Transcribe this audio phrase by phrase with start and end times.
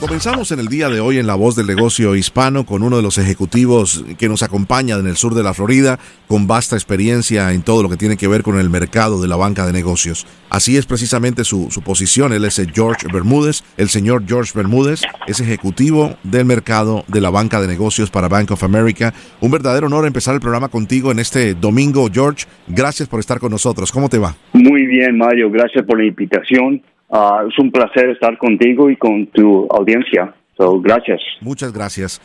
[0.00, 3.02] Comenzamos en el día de hoy en La Voz del Negocio Hispano con uno de
[3.02, 7.62] los ejecutivos que nos acompaña en el sur de la Florida, con vasta experiencia en
[7.62, 10.26] todo lo que tiene que ver con el mercado de la banca de negocios.
[10.50, 12.34] Así es precisamente su, posición.
[12.34, 13.64] Él es George Bermúdez.
[13.78, 18.50] El señor George Bermúdez es ejecutivo del mercado de la banca de negocios para Bank
[18.50, 19.14] of America.
[19.40, 22.44] Un verdadero honor empezar el programa contigo en este domingo, George.
[22.68, 23.90] Gracias por estar con nosotros.
[23.90, 24.36] ¿Cómo te va?
[24.52, 25.50] Muy bien, Mario.
[25.50, 26.82] Gracias por la invitación.
[27.10, 30.34] Ah, es un placer estar contigo y con tu audiencia.
[30.56, 31.20] So, gracias.
[31.40, 32.20] Muchas gracias.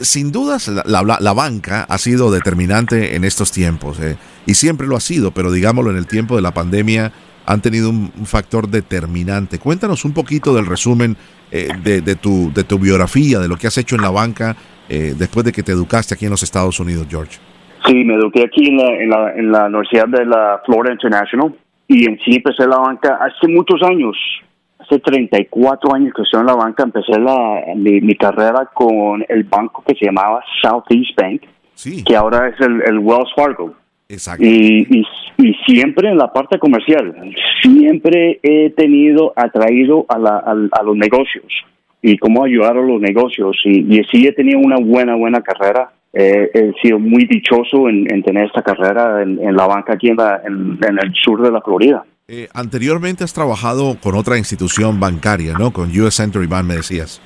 [0.00, 5.00] Sin dudas, la, banca ha sido determinante en estos tiempos eh, y siempre lo ha
[5.00, 7.12] sido, pero digámoslo, en el tiempo de la pandemia
[7.46, 9.60] han tenido un, factor determinante.
[9.60, 11.16] Cuéntanos un poquito del resumen
[11.52, 14.56] eh, de, tu, de tu biografía, de lo que has hecho en la banca
[14.88, 17.38] eh, después de que te educaste aquí en los Estados Unidos, George.
[17.86, 21.54] Sí, me eduqué aquí en la, en la, en la Universidad de la Florida International
[21.88, 24.16] y en sí empecé la banca hace muchos años,
[24.78, 29.82] hace 34 años que estoy en la banca, empecé la, mi, carrera con el banco
[29.86, 31.42] que se llamaba Southeast Bank,
[32.04, 33.74] que ahora es el, Wells Fargo.
[34.08, 34.44] Exacto.
[34.44, 35.04] Y,
[35.38, 37.14] y, siempre en la parte comercial,
[37.60, 41.44] siempre he tenido atraído a, la, a, los negocios
[42.02, 43.56] y cómo ayudar a los negocios.
[43.64, 48.22] Y, y sí he tenido una buena, buena carrera eh, he sido muy dichoso en,
[48.22, 52.06] tener esta carrera en, la banca aquí en, el sur de la Florida.
[52.26, 55.72] Eh, anteriormente has trabajado con otra institución bancaria, ¿no?
[55.72, 57.20] Con US Century Bank, me decías.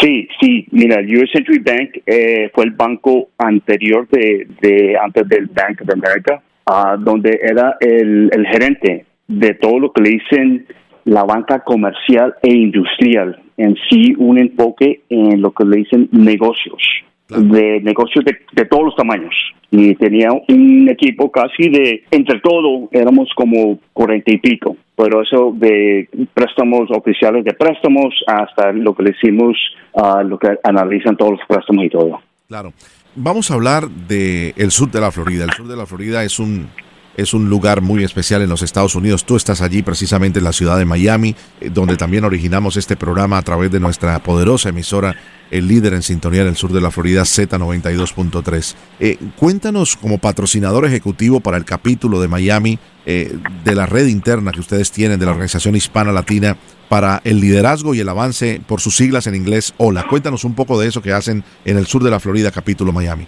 [0.00, 5.82] Sí, sí, mira, US Century Bank eh, fue el banco anterior de, antes del Bank
[5.82, 10.66] of America, ah, donde era el, el gerente de todo lo que le dicen
[11.04, 16.82] la banca comercial e industrial, en sí un enfoque en lo que le dicen negocios
[17.28, 19.34] de negocios de, todos los tamaños.
[19.70, 24.76] Y tenía un equipo casi de, entre todo, éramos como cuarenta y pico.
[24.96, 29.56] Pero eso de préstamos oficiales de préstamos hasta lo que le hicimos,
[29.94, 32.20] a lo que analizan todos los préstamos y todo.
[32.46, 32.72] Claro.
[33.16, 35.44] Vamos a hablar del el sur de la Florida.
[35.44, 36.68] El sur de la Florida es un
[37.16, 39.24] es un lugar muy especial en los Estados Unidos.
[39.24, 43.38] Tú estás allí precisamente en la ciudad de Miami, eh, donde también originamos este programa
[43.38, 45.16] a través de nuestra poderosa emisora,
[45.50, 48.74] el líder en sintonía del sur de la Florida, Z92.3.
[49.00, 54.50] Eh, cuéntanos como patrocinador ejecutivo para el capítulo de Miami eh, de la red interna
[54.50, 56.56] que ustedes tienen de la Organización Hispana Latina
[56.88, 59.74] para el liderazgo y el avance por sus siglas en inglés.
[59.76, 62.92] Hola, cuéntanos un poco de eso que hacen en el sur de la Florida, capítulo
[62.92, 63.26] Miami.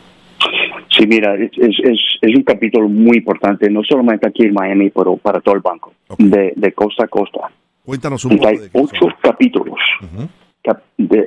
[0.96, 5.16] Sí, mira, es, es, es, un capítulo muy importante, no solamente aquí en Miami, pero
[5.16, 7.50] para todo el banco, de, de, costa a costa.
[7.84, 8.48] Cuéntanos un poco.
[8.48, 9.78] Hay ocho capítulos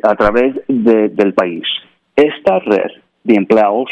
[0.03, 1.63] a través del país.
[2.16, 2.91] Esta red
[3.24, 3.90] de empleados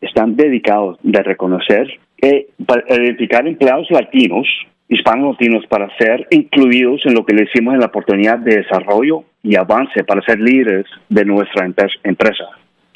[0.00, 1.88] están dedicados de reconocer,
[2.22, 4.46] eh, para identificar empleados latinos,
[4.88, 9.24] hispanos latinos, para ser incluidos en lo que le decimos en la oportunidad de desarrollo
[9.42, 11.66] y avance para ser líderes de nuestra
[12.04, 12.44] empresa.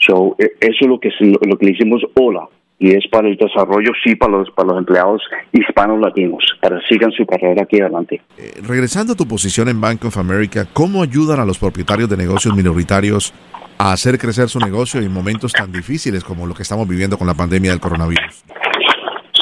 [0.06, 2.48] So, e, eso es lo que, lo que le hicimos hola
[2.82, 6.86] y es para el desarrollo, sí, para los, para los empleados hispanos latinos, para que
[6.88, 8.20] sigan su carrera aquí adelante.
[8.36, 12.16] Eh, regresando a tu posición en Bank of America, ¿cómo ayudan a los propietarios de
[12.16, 13.32] negocios minoritarios
[13.78, 17.28] a hacer crecer su negocio en momentos tan difíciles como lo que estamos viviendo con
[17.28, 18.44] la pandemia del coronavirus?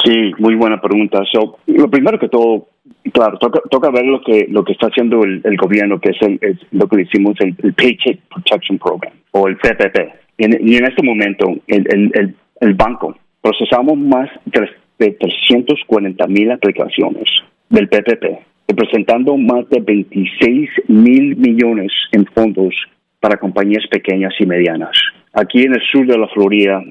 [0.03, 1.23] Sí, muy buena pregunta.
[1.31, 2.67] So, lo primero que todo,
[3.11, 6.59] claro, toca, toca ver lo que lo que está haciendo el, gobierno, que es, el,
[6.71, 11.53] lo que le hicimos el Paycheck Protection Program o el PPP y en este momento,
[11.67, 17.29] el, el, banco procesamos más de 340 mil aplicaciones
[17.69, 22.73] del PPP, representando más de 26 mil millones en fondos
[23.19, 24.97] para compañías pequeñas y medianas.
[25.33, 26.83] Aquí en el sur de la Florida,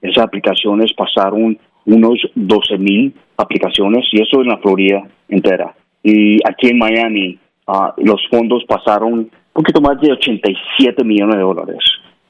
[0.00, 5.74] esas aplicaciones pasaron unos 12 mil aplicaciones y eso en la Florida entera.
[6.02, 11.42] Y aquí en Miami, uh, los fondos pasaron un poquito más de 87 millones de
[11.42, 11.78] dólares.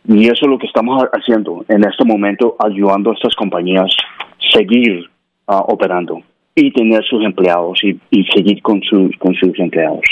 [0.06, 4.58] Y eso es lo que estamos haciendo en este momento, ayudando a estas compañías a
[4.58, 5.08] seguir
[5.46, 6.22] ah, operando
[6.54, 10.04] y tener sus empleados y, seguir con, sus con sus empleados.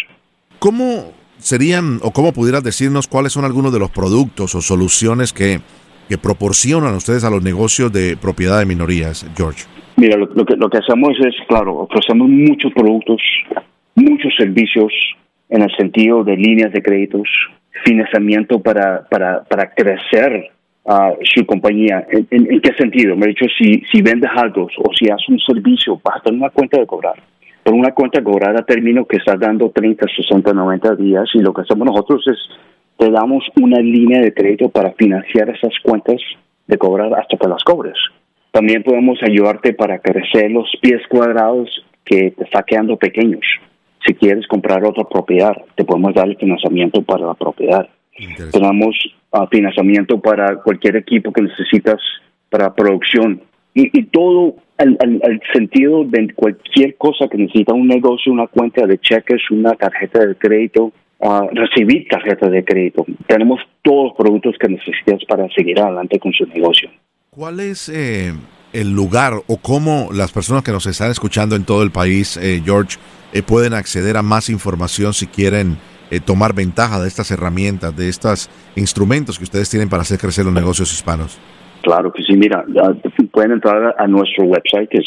[0.59, 5.61] ¿Cómo serían o cómo pudieras decirnos cuáles son algunos de los productos o soluciones que,
[6.09, 9.65] que proporcionan ustedes a los negocios de propiedad de minorías, George?
[9.97, 13.21] Mira, lo, que, lo que hacemos es, claro, ofrecemos muchos productos,
[13.95, 14.93] muchos servicios
[15.49, 17.29] en el sentido de líneas de créditos,
[17.85, 20.51] financiamiento para, para, para crecer
[20.85, 22.07] uh, su compañía.
[22.11, 23.17] ¿En, ¿En, qué sentido?
[23.17, 26.51] Me ha dicho, si, si vendes algo o si haces un servicio, vas a una
[26.51, 27.15] cuenta de cobrar.
[27.63, 31.39] Por una cuenta de cobrar a término que está dando 30, 60, 90 días y
[31.39, 32.39] lo que hacemos nosotros es
[32.99, 36.21] te damos una línea de crédito para financiar esas cuentas
[36.67, 37.97] de cobrar hasta que las cobres.
[38.51, 41.69] También podemos ayudarte para crecer los pies cuadrados
[42.05, 43.41] que te está quedando pequeños.
[44.07, 47.89] Si quieres comprar otra propiedad, te podemos dar el financiamiento para la propiedad.
[48.53, 48.97] Tenemos
[49.31, 52.01] uh, financiamiento para cualquier equipo que necesitas
[52.51, 53.41] para producción.
[53.75, 59.41] Y, todo el, sentido de cualquier cosa que necesita un negocio, una cuenta de cheques,
[59.51, 63.07] una tarjeta de crédito, uh, recibir tarjeta de crédito.
[63.27, 66.91] Tenemos todos los productos que necesitas para seguir adelante con su negocio.
[67.31, 68.35] ¿Cuál es eh,
[68.75, 72.61] el lugar o cómo las personas que nos están escuchando en todo el país, eh,
[72.63, 72.99] George,
[73.33, 75.79] eh, pueden acceder a más información si quieren
[76.27, 80.53] tomar ventaja de estas herramientas, de estos instrumentos que ustedes tienen para hacer crecer los
[80.53, 81.41] negocios hispanos?
[81.83, 82.65] Claro que sí, mira,
[83.33, 85.07] pueden entrar a nuestro website que es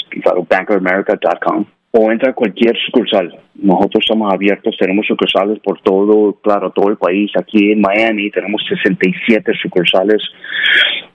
[0.49, 1.65] bankofamerica.com
[1.97, 3.33] o entra a cualquier sucursal.
[3.55, 7.31] Nosotros estamos abiertos, tenemos sucursales por todo, claro, todo el país.
[7.39, 10.21] Aquí en Miami tenemos 67 sucursales.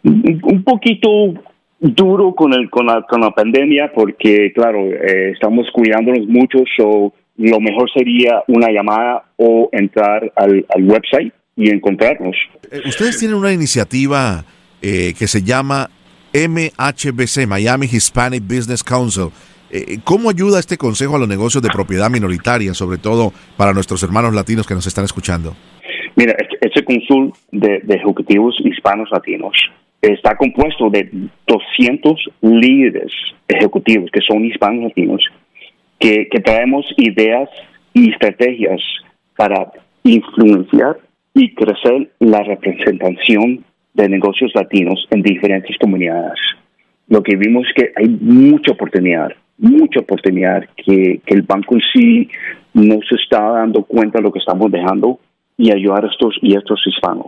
[0.03, 1.35] Un poquito
[1.81, 7.12] duro con el con la, con la pandemia porque, claro, eh, estamos cuidándonos mucho, so
[7.37, 12.37] lo mejor sería una llamada o entrar al, website y encontrarnos.
[12.71, 14.44] Eh, ustedes tienen una iniciativa
[14.82, 15.88] eh, que se llama
[16.35, 19.29] MHBC, Miami Hispanic Business Council.
[19.71, 24.03] Eh, ¿Cómo ayuda este consejo a los negocios de propiedad minoritaria, sobre todo para nuestros
[24.03, 25.56] hermanos latinos que nos están escuchando?
[26.17, 29.53] Mira, este, este consul de, ejecutivos hispanos latinos
[30.02, 31.11] está compuesto de
[31.47, 33.12] 200 líderes
[33.49, 35.23] ejecutivos que son hispanos latinos,
[35.99, 37.49] que, traemos ideas
[37.93, 38.81] y estrategias
[39.37, 39.73] para
[40.05, 40.99] influenciar
[41.35, 43.64] y crecer la representación
[43.94, 46.38] de negocios latinos en diferentes comunidades.
[47.08, 52.29] Lo que vimos es que hay mucha oportunidad mucha oportunidad que, el banco en sí
[52.73, 55.20] no se está dando cuenta de lo que estamos dejando
[55.58, 57.26] y ayudar a estos y estos hispanos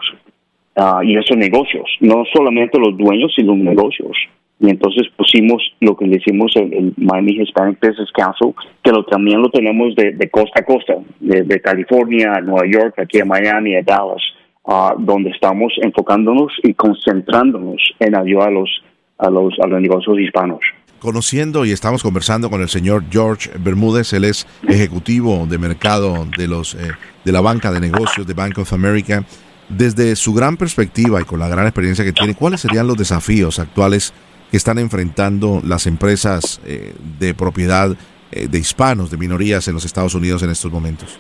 [0.77, 4.17] uh, y estos negocios, no solamente los dueños, sino los negocios.
[4.61, 9.43] Y entonces pusimos lo que le hicimos el, Miami Hispanic Business Council, que lo, también
[9.43, 13.25] lo tenemos de, de costa a costa, de, de, California a Nueva York, aquí a
[13.25, 14.23] Miami, a Dallas,
[14.65, 18.71] uh, donde estamos enfocándonos y concentrándonos en ayudar a los,
[19.19, 20.61] a los, a los negocios hispanos
[21.03, 26.47] conociendo y estamos conversando con el señor George Bermúdez, él es ejecutivo de mercado de
[26.47, 26.93] los eh,
[27.25, 29.25] de la banca de negocios de Bank of America.
[29.69, 33.59] Desde su gran perspectiva y con la gran experiencia que tiene, ¿cuáles serían los desafíos
[33.59, 34.13] actuales
[34.51, 37.97] que están enfrentando las empresas eh, de propiedad
[38.33, 41.19] eh, de hispanos, de minorías en los Estados Unidos en estos momentos?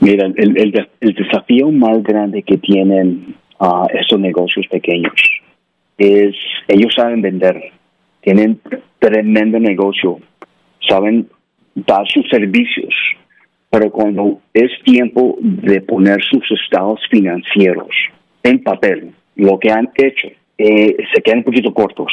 [0.00, 5.14] Mira, el, desafío más grande que tienen uh, estos negocios pequeños
[5.96, 6.34] es
[6.68, 7.72] ellos saben vender,
[8.20, 8.60] tienen
[8.98, 10.18] tremendo negocio,
[10.88, 11.28] saben
[11.74, 12.94] dar sus servicios,
[13.74, 17.88] pero cuando es tiempo de poner sus estados financieros
[18.44, 22.12] en papel, lo que han hecho, eh, se quedan un poquito cortos.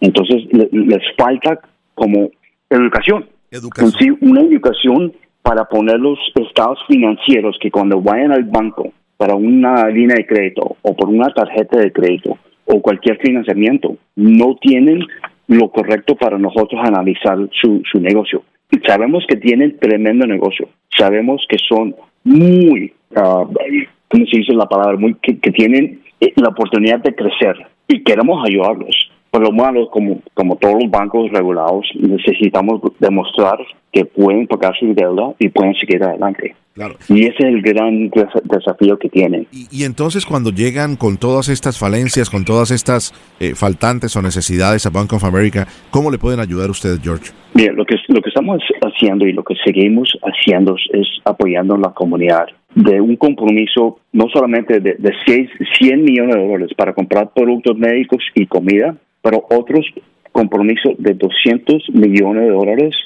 [0.00, 1.58] Entonces les falta
[1.96, 2.30] como
[2.68, 3.26] educación.
[3.50, 3.92] educación.
[3.98, 5.12] Sí, una educación
[5.42, 6.16] para poner los
[6.46, 11.34] estados financieros que cuando vayan al banco para una línea de crédito o por una
[11.34, 15.00] tarjeta de crédito o cualquier financiamiento, no tienen
[15.48, 18.44] lo correcto para nosotros analizar su, su negocio.
[18.86, 23.46] Sabemos que tienen tremendo negocio, sabemos que son muy, uh,
[24.08, 24.96] ¿cómo se dice la palabra?
[24.96, 27.56] Muy, que, tienen eh, la oportunidad de crecer
[27.88, 29.10] y queremos ayudarlos.
[29.30, 33.58] Por lo malo, como, como todos los bancos regulados, necesitamos demostrar
[33.92, 36.54] que pueden pagar su deuda y pueden seguir adelante.
[37.08, 38.10] Y ese es el gran
[38.44, 39.46] desafío que tienen.
[39.52, 44.86] Y, entonces cuando llegan con todas estas falencias, con todas estas eh, faltantes o necesidades
[44.86, 47.32] a Bank of America, ¿cómo le pueden ayudar ustedes, George?
[47.54, 51.78] Bien, lo que, lo que estamos haciendo y lo que seguimos haciendo es apoyando a
[51.78, 55.12] la comunidad de un compromiso no solamente de, de
[55.78, 59.86] 100 millones de dólares para comprar productos médicos y comida, pero otros
[60.32, 62.96] compromisos de 200 millones de dólares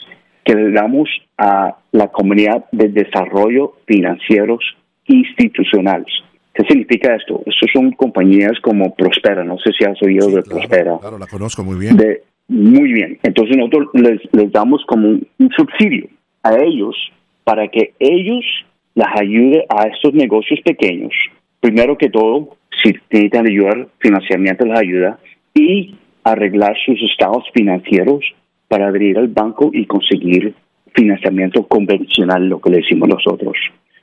[0.45, 4.63] que le damos a la comunidad de desarrollo financieros
[5.07, 6.13] institucionales.
[6.53, 7.43] ¿Qué significa esto?
[7.47, 10.99] Estos son compañías como Prospera, no sé si has oído de Prospera.
[11.01, 11.97] Claro, la conozco muy bien.
[12.47, 13.19] muy bien.
[13.23, 16.09] Entonces nosotros les, les damos como un, subsidio
[16.43, 16.95] a ellos
[17.43, 18.45] para que ellos
[18.95, 21.13] les ayude a estos negocios pequeños.
[21.61, 25.19] Primero que todo, si necesitan ayudar, financiamiento les ayuda
[25.55, 28.25] y arreglar sus estados financieros
[28.69, 30.55] para abrir al banco y conseguir
[30.95, 33.57] financiamiento convencional, lo que le decimos nosotros.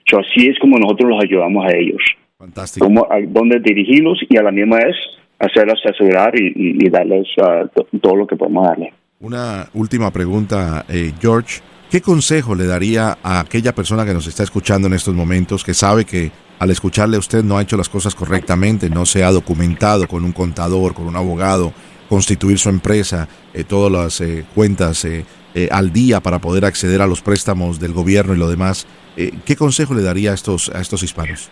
[0.05, 2.01] así es como nosotros los ayudamos a ellos.
[2.37, 2.85] Fantástico.
[2.85, 4.95] Cómo, a dónde dirigirlos y a la misma vez
[5.39, 8.93] hacerlos asegurar y, darles uh, todo lo que podemos darle.
[9.19, 11.61] Una última pregunta, eh, George.
[11.89, 15.73] ¿Qué consejo le daría a aquella persona que nos está escuchando en estos momentos, que
[15.73, 19.31] sabe que al escucharle a usted no ha hecho las cosas correctamente, no se ha
[19.31, 21.73] documentado con un contador, con un abogado,
[22.11, 25.23] constituir su empresa, eh, todas las eh, cuentas eh,
[25.71, 28.85] al día para poder acceder a los préstamos del gobierno y lo demás?
[29.15, 31.49] ¿Qué consejo le daría a estos, a estos hispanos?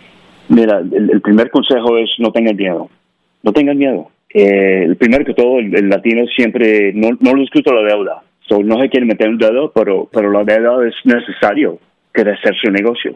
[0.49, 2.89] Mira, el, primer consejo es no tengan miedo,
[3.43, 4.09] no tengan miedo.
[4.29, 8.23] el primero que todo, el, latino siempre no, no les gusta la deuda
[8.57, 11.77] no se quiere meter un dedo, pero, pero la verdad es necesario
[12.11, 13.15] crecer su negocio.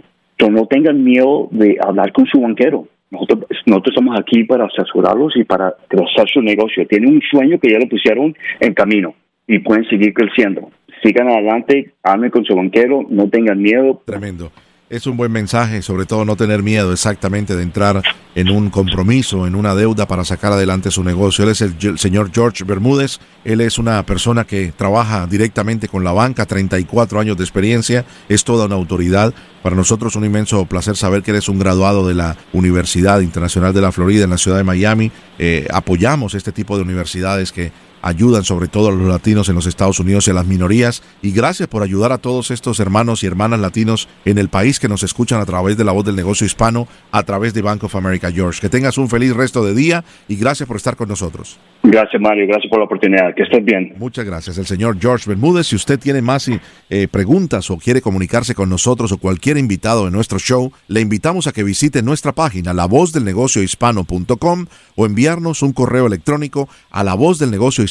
[0.50, 2.86] No tengan miedo de hablar con su banquero.
[3.10, 6.86] Nosotros, nosotros estamos aquí para asesorarlos y para crecer su negocio.
[6.88, 9.16] Tienen un sueño que ya lo pusieron en camino
[9.48, 10.70] y pueden seguir creciendo.
[11.02, 14.02] Sigan adelante, hablen con su banquero, no tengan miedo.
[14.06, 14.52] Tremendo
[14.94, 18.04] es un buen mensaje, sobre todo no tener miedo exactamente de entrar
[18.36, 21.44] en un compromiso, en una deuda para sacar adelante su negocio.
[21.44, 26.12] Él es el, señor George Bermúdez, él es una persona que trabaja directamente con la
[26.12, 29.34] banca, 34 años de experiencia, es toda una autoridad.
[29.64, 33.82] Para nosotros un inmenso placer saber que eres un graduado de la Universidad Internacional de
[33.82, 35.12] la Florida en la ciudad de Miami.
[35.40, 37.72] Eh, apoyamos este tipo de universidades que
[38.04, 41.02] ayudan sobre todo a los latinos en los Estados Unidos y a las minorías.
[41.22, 44.90] Y gracias por ayudar a todos estos hermanos y hermanas latinos en el país que
[44.90, 47.96] nos escuchan a través de la voz del negocio hispano, a través de Bank of
[47.96, 48.62] America, George.
[48.62, 51.58] Que tengas un feliz resto de día y gracias por estar con nosotros.
[51.84, 52.48] Gracias, Mario.
[52.48, 53.34] Gracias por la oportunidad.
[53.36, 53.94] Que estés bien.
[53.98, 54.58] Muchas gracias.
[54.58, 55.68] El señor George Bermúdez.
[55.68, 56.50] Si usted tiene más
[56.90, 61.48] eh, preguntas o quiere comunicarse con nosotros o cualquier invitado de nuestro show, le invitamos
[61.48, 67.52] a que visite nuestra página, lavozdelnegociohispano.com o enviarnos un correo electrónico a la voz del
[67.52, 67.84] negocio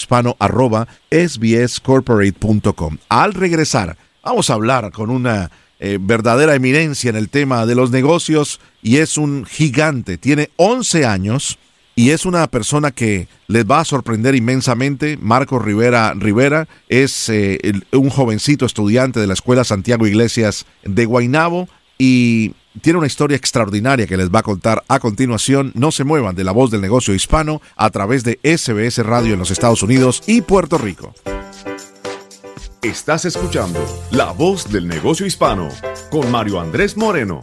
[3.09, 7.91] Al regresar, vamos a hablar con una eh, verdadera eminencia en el tema de los
[7.91, 10.17] negocios y es un gigante.
[10.17, 11.59] Tiene 11 años
[11.95, 15.19] y es una persona que les va a sorprender inmensamente.
[15.21, 17.59] Marco Rivera Rivera es eh,
[17.93, 21.69] un jovencito estudiante de la Escuela Santiago Iglesias de Guainabo
[21.99, 25.73] y tiene una historia extraordinaria que les va a contar a continuación.
[25.75, 29.39] No se muevan de la voz del negocio hispano a través de SBS Radio en
[29.39, 31.15] los Estados Unidos y Puerto Rico.
[32.83, 33.79] Estás escuchando
[34.11, 35.69] La Voz del Negocio Hispano
[36.11, 37.41] con Mario Andrés Moreno.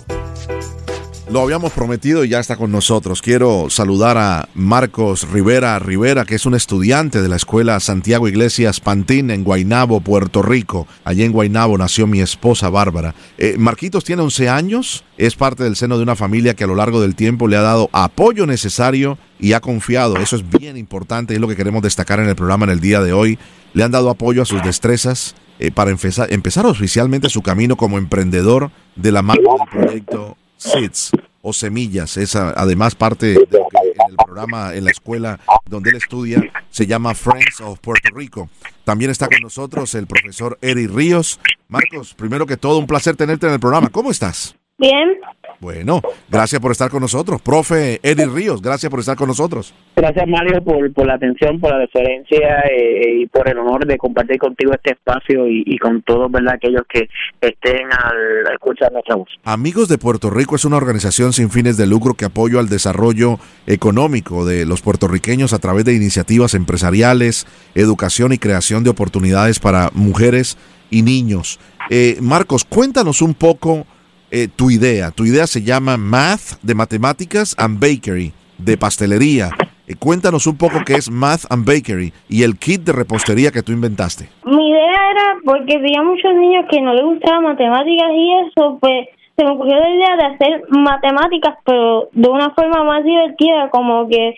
[1.32, 3.22] Lo habíamos prometido y ya está con nosotros.
[3.22, 8.80] Quiero saludar a Marcos Rivera Rivera, que es un estudiante de la Escuela Santiago Iglesias
[8.80, 10.88] Pantín en Guainabo, Puerto Rico.
[11.04, 13.14] Allí en Guainabo nació mi esposa Bárbara.
[13.38, 16.74] Eh, Marquitos tiene 11 años, es parte del seno de una familia que a lo
[16.74, 20.18] largo del tiempo le ha dado apoyo necesario y ha confiado.
[20.18, 22.80] Eso es bien importante y es lo que queremos destacar en el programa en el
[22.80, 23.38] día de hoy.
[23.74, 28.00] Le han dado apoyo a sus destrezas, eh, para empezar, empezar oficialmente su camino como
[28.00, 31.12] emprendedor de la mano del proyecto seeds
[31.42, 32.18] o semillas.
[32.18, 37.14] Es además parte de en el programa en la escuela donde él estudia se llama
[37.14, 38.50] Friends of Puerto Rico.
[38.84, 41.40] También está con nosotros el profesor Eri Ríos.
[41.68, 43.90] Marcos, primero que todo, un placer tenerte en el programa.
[43.90, 44.56] ¿Cómo estás?
[44.78, 45.20] Bien.
[45.60, 47.42] Bueno, gracias por estar con nosotros.
[47.42, 49.74] Profe Eddie Ríos, gracias por estar con nosotros.
[49.96, 53.98] Gracias Mario por, por la atención, por la deferencia eh, y por el honor de
[53.98, 56.54] compartir contigo este espacio y, con todos ¿verdad?
[56.54, 57.10] aquellos que
[57.42, 59.28] estén al escuchar nuestra voz.
[59.44, 63.38] Amigos de Puerto Rico es una organización sin fines de lucro que apoya al desarrollo
[63.68, 69.90] económico de los puertorriqueños a través de iniciativas empresariales, educación y creación de oportunidades para
[69.94, 70.58] mujeres
[70.90, 71.60] y niños.
[71.90, 73.86] Eh, Marcos, cuéntanos un poco
[74.32, 75.12] eh, tu idea.
[75.12, 79.50] Tu idea se llama Math de Matemáticas and Bakery, de pastelería.
[79.88, 83.64] Eh, cuéntanos un poco qué es Math and Bakery y el kit de repostería que
[83.64, 84.30] tú inventaste.
[84.46, 89.08] Mi idea era porque veía muchos niños que no les gustaban matemáticas y eso, pues
[89.36, 94.08] se me ocurrió la idea de hacer matemáticas, pero de una forma más divertida, como
[94.08, 94.36] que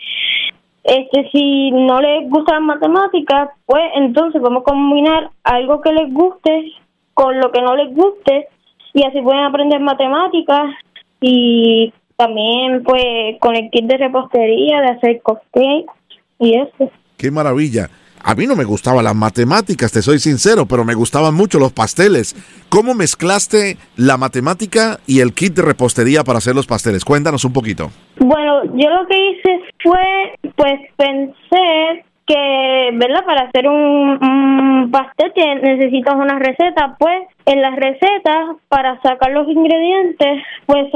[0.84, 6.72] este si no les gustan matemáticas, pues entonces podemos combinar algo que les guste
[7.14, 8.48] con lo que no les guste
[8.94, 10.74] y así pueden aprender matemáticas
[11.20, 15.92] y también pues con el kit de repostería, de hacer cupcakes
[16.38, 16.90] y eso.
[17.16, 17.88] Qué maravilla.
[18.24, 21.72] A mí no me gustaban las matemáticas, te soy sincero, pero me gustaban mucho los
[21.72, 22.36] pasteles.
[22.68, 27.04] ¿Cómo mezclaste la matemática y el kit de repostería para hacer los pasteles?
[27.04, 27.90] Cuéntanos un poquito.
[28.20, 33.24] Bueno, yo lo que hice fue, pues pensé que, ¿verdad?
[33.24, 40.42] Para hacer un, pastel necesitas una receta, pues en las recetas para sacar los ingredientes,
[40.66, 40.86] pues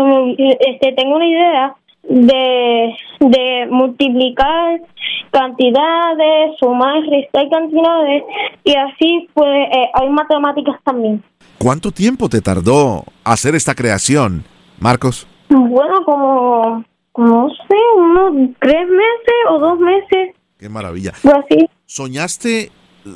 [0.60, 4.80] este tengo una idea de, de multiplicar
[5.30, 8.24] cantidades, sumar, restar cantidades
[8.64, 11.22] y así pues eh, hay matemáticas también.
[11.58, 14.44] ¿Cuánto tiempo te tardó hacer esta creación,
[14.78, 15.26] Marcos?
[15.48, 16.84] Bueno, como
[17.16, 20.35] no sé, unos tres meses o dos meses.
[20.58, 21.12] Qué maravilla.
[21.22, 21.68] Así.
[21.86, 22.70] ¿Soñaste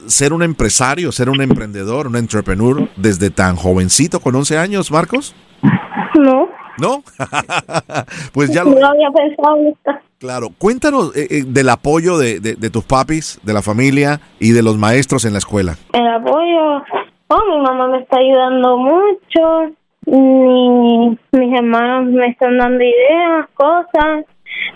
[0.06, 5.35] ser un empresario, ser un emprendedor, un entrepreneur desde tan jovencito, con 11 años, Marcos?
[6.18, 6.49] No.
[6.78, 7.02] ¿No?
[8.32, 8.70] pues ya lo...
[8.73, 9.90] No había pensado en esto.
[10.18, 14.52] Claro, cuéntanos eh, eh, del apoyo de, de- de tus papis, de la familia y
[14.52, 15.76] de los maestros en la escuela.
[15.92, 16.85] El apoyo.
[17.28, 19.75] Oh, mi mamá me está ayudando mucho.
[20.06, 24.25] Mi- mis hermanos me están dando ideas, cosas.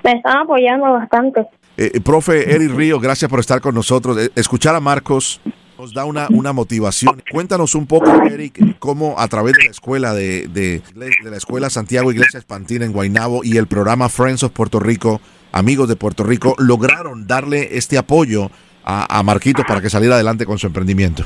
[0.03, 1.47] Me están apoyando bastante.
[1.77, 4.17] Eh, eh, profe Eric Río, gracias por estar con nosotros.
[4.19, 5.41] Eh, escuchar a Marcos
[5.79, 7.21] nos da una, una motivación.
[7.33, 11.69] Cuéntanos un poco, Eric, cómo a través de la escuela de, de, de la escuela
[11.69, 15.21] Santiago Iglesia Espantina en Guaynabo y el programa Friends of Puerto Rico,
[15.53, 18.51] Amigos de Puerto Rico, lograron darle este apoyo
[18.85, 21.25] a, a Marquitos para que saliera adelante con su emprendimiento.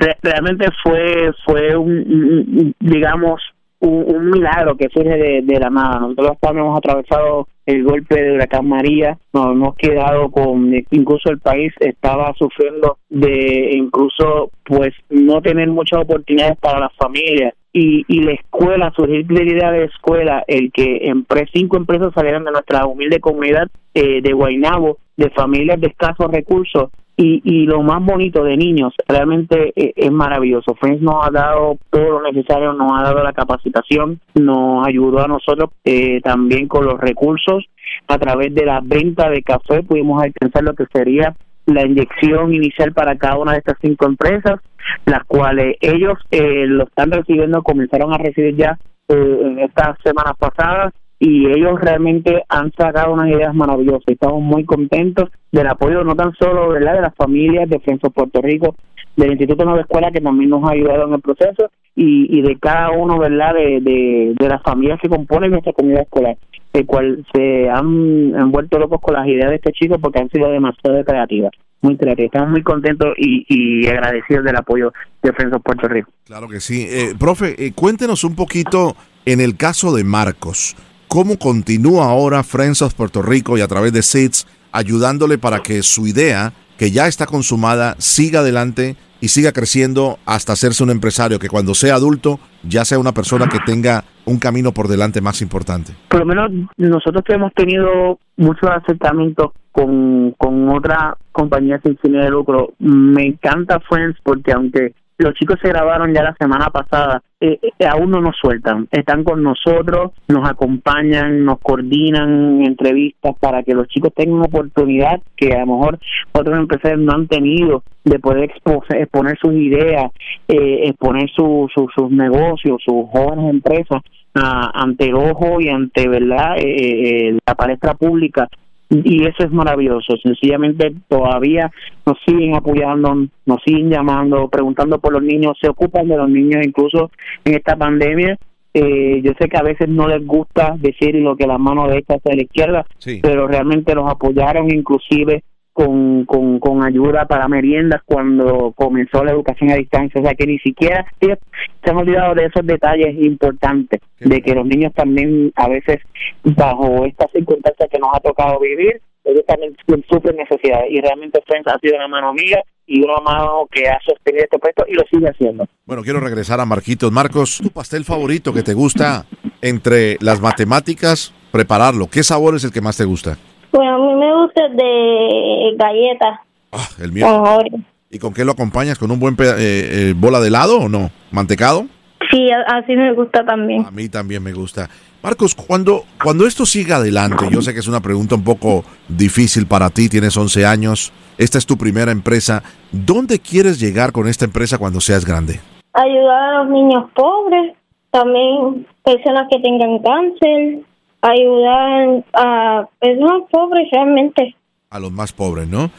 [0.00, 3.40] Re- realmente fue fue un- digamos
[3.80, 6.00] un, un milagro que surge de, de la nada.
[6.00, 11.38] Nosotros también hemos atravesado el golpe de huracán María nos hemos quedado con incluso el
[11.38, 18.22] país estaba sufriendo de incluso pues no tener muchas oportunidades para las familias y, y
[18.22, 22.50] la escuela, surgir de la idea de escuela, el que empre- cinco empresas salieran de
[22.50, 28.02] nuestra humilde comunidad eh, de Guaynabo, de familias de escasos recursos, y, y lo más
[28.02, 30.74] bonito de niños, realmente eh, es maravilloso.
[30.76, 35.28] Friends nos ha dado todo lo necesario, nos ha dado la capacitación, nos ayudó a
[35.28, 37.66] nosotros eh, también con los recursos.
[38.08, 41.36] A través de la venta de café pudimos alcanzar lo que sería
[41.66, 44.58] la inyección inicial para cada una de estas cinco empresas,
[45.04, 50.94] las cuales ellos eh, lo están recibiendo, comenzaron a recibir ya eh, estas semanas pasadas
[51.22, 54.04] y ellos realmente han sacado unas ideas maravillosas.
[54.06, 58.14] Estamos muy contentos del apoyo no tan solo verdad de las familias de Friends of
[58.14, 58.74] Puerto Rico,
[59.16, 62.92] del Instituto Nueva Escuela que también nos ha ayudado en el proceso y, de cada
[62.92, 66.38] uno verdad de, de, las familias que componen nuestra comunidad escolar,
[66.72, 70.30] el cual se han, han vuelto locos con las ideas de este chico porque han
[70.30, 71.50] sido demasiado creativas,
[71.82, 72.26] muy creativas.
[72.32, 76.10] Estamos muy contentos y, y agradecidos del apoyo de Friends Puerto Rico.
[76.24, 76.86] Claro que sí.
[76.88, 80.76] Eh, profe, eh, cuéntenos un poquito en el caso de Marcos.
[81.12, 85.82] ¿Cómo continúa ahora Friends of Puerto Rico y a través de SIDS ayudándole para que
[85.82, 91.40] su idea, que ya está consumada, siga adelante y siga creciendo hasta hacerse un empresario,
[91.40, 95.42] que cuando sea adulto ya sea una persona que tenga un camino por delante más
[95.42, 95.94] importante?
[96.08, 102.22] por lo menos nosotros que hemos tenido muchos acercamientos con, con otras compañías sin fines
[102.22, 107.22] de lucro, me encanta Friends porque aunque los chicos se grabaron ya la semana pasada,
[107.40, 113.62] eh, eh, aún no nos sueltan, están con nosotros, nos acompañan, nos coordinan entrevistas para
[113.62, 115.98] que los chicos tengan oportunidad que a lo mejor
[116.32, 120.10] otros empresarios no han tenido de poder expo- exponer sus ideas,
[120.48, 124.02] eh, exponer su, su- sus negocios, sus jóvenes empresas
[124.34, 128.48] a- ante el ojo y ante verdad eh, la palestra pública
[128.90, 130.16] y eso es maravilloso.
[130.22, 131.70] Sencillamente todavía
[132.04, 133.14] nos siguen apoyando
[133.46, 135.56] nos siguen llamando preguntando por los niños.
[135.60, 137.10] Se ocupan de los niños incluso
[137.44, 138.36] en esta pandemia.
[138.74, 142.14] Eh, yo sé que a veces no les gusta decir lo que la mano derecha
[142.14, 143.18] hace a la izquierda Sí.
[143.20, 145.42] pero realmente los apoyaron inclusive
[145.84, 150.46] con, con, con ayuda para meriendas cuando comenzó la educación a distancia, o sea que
[150.46, 155.68] ni siquiera se han olvidado de esos detalles importantes, de que los niños también a
[155.68, 155.98] veces
[156.44, 161.40] bajo estas circunstancias que nos ha tocado vivir, ellos también su- sufren necesidades y realmente
[161.46, 164.94] Friends ha sido una mano amiga y una mano que ha sostenido este puesto y
[164.94, 165.64] lo sigue haciendo.
[165.86, 167.12] Bueno, quiero regresar a Marquitos.
[167.12, 169.24] Marcos, ¿tu pastel favorito que te gusta
[169.62, 172.06] entre las matemáticas, prepararlo?
[172.10, 173.36] ¿Qué sabor es el que más te gusta?
[173.72, 176.40] Bueno, a mí me gusta el de galletas
[176.72, 177.26] Ah, el mío.
[177.26, 177.80] con Oreo.
[178.10, 178.98] ¿Y con qué lo acompañas?
[178.98, 181.10] ¿Con un buen eh, eh, bola de helado o no?
[181.30, 181.86] ¿Mantecado?
[182.30, 183.84] Sí, así me gusta también.
[183.86, 184.88] A mí también me gusta.
[185.22, 189.66] Marcos, cuando, cuando esto siga adelante, yo sé que es una pregunta un poco difícil
[189.66, 194.44] para ti, tienes 11 años, esta es tu primera empresa, ¿dónde quieres llegar con esta
[194.44, 195.60] empresa cuando seas grande?
[195.92, 197.74] Ayudar a los niños pobres,
[198.10, 200.78] también personas que tengan cáncer,
[201.22, 204.56] ayudar a personas pobres realmente.
[204.90, 205.90] A los más pobres, ¿no?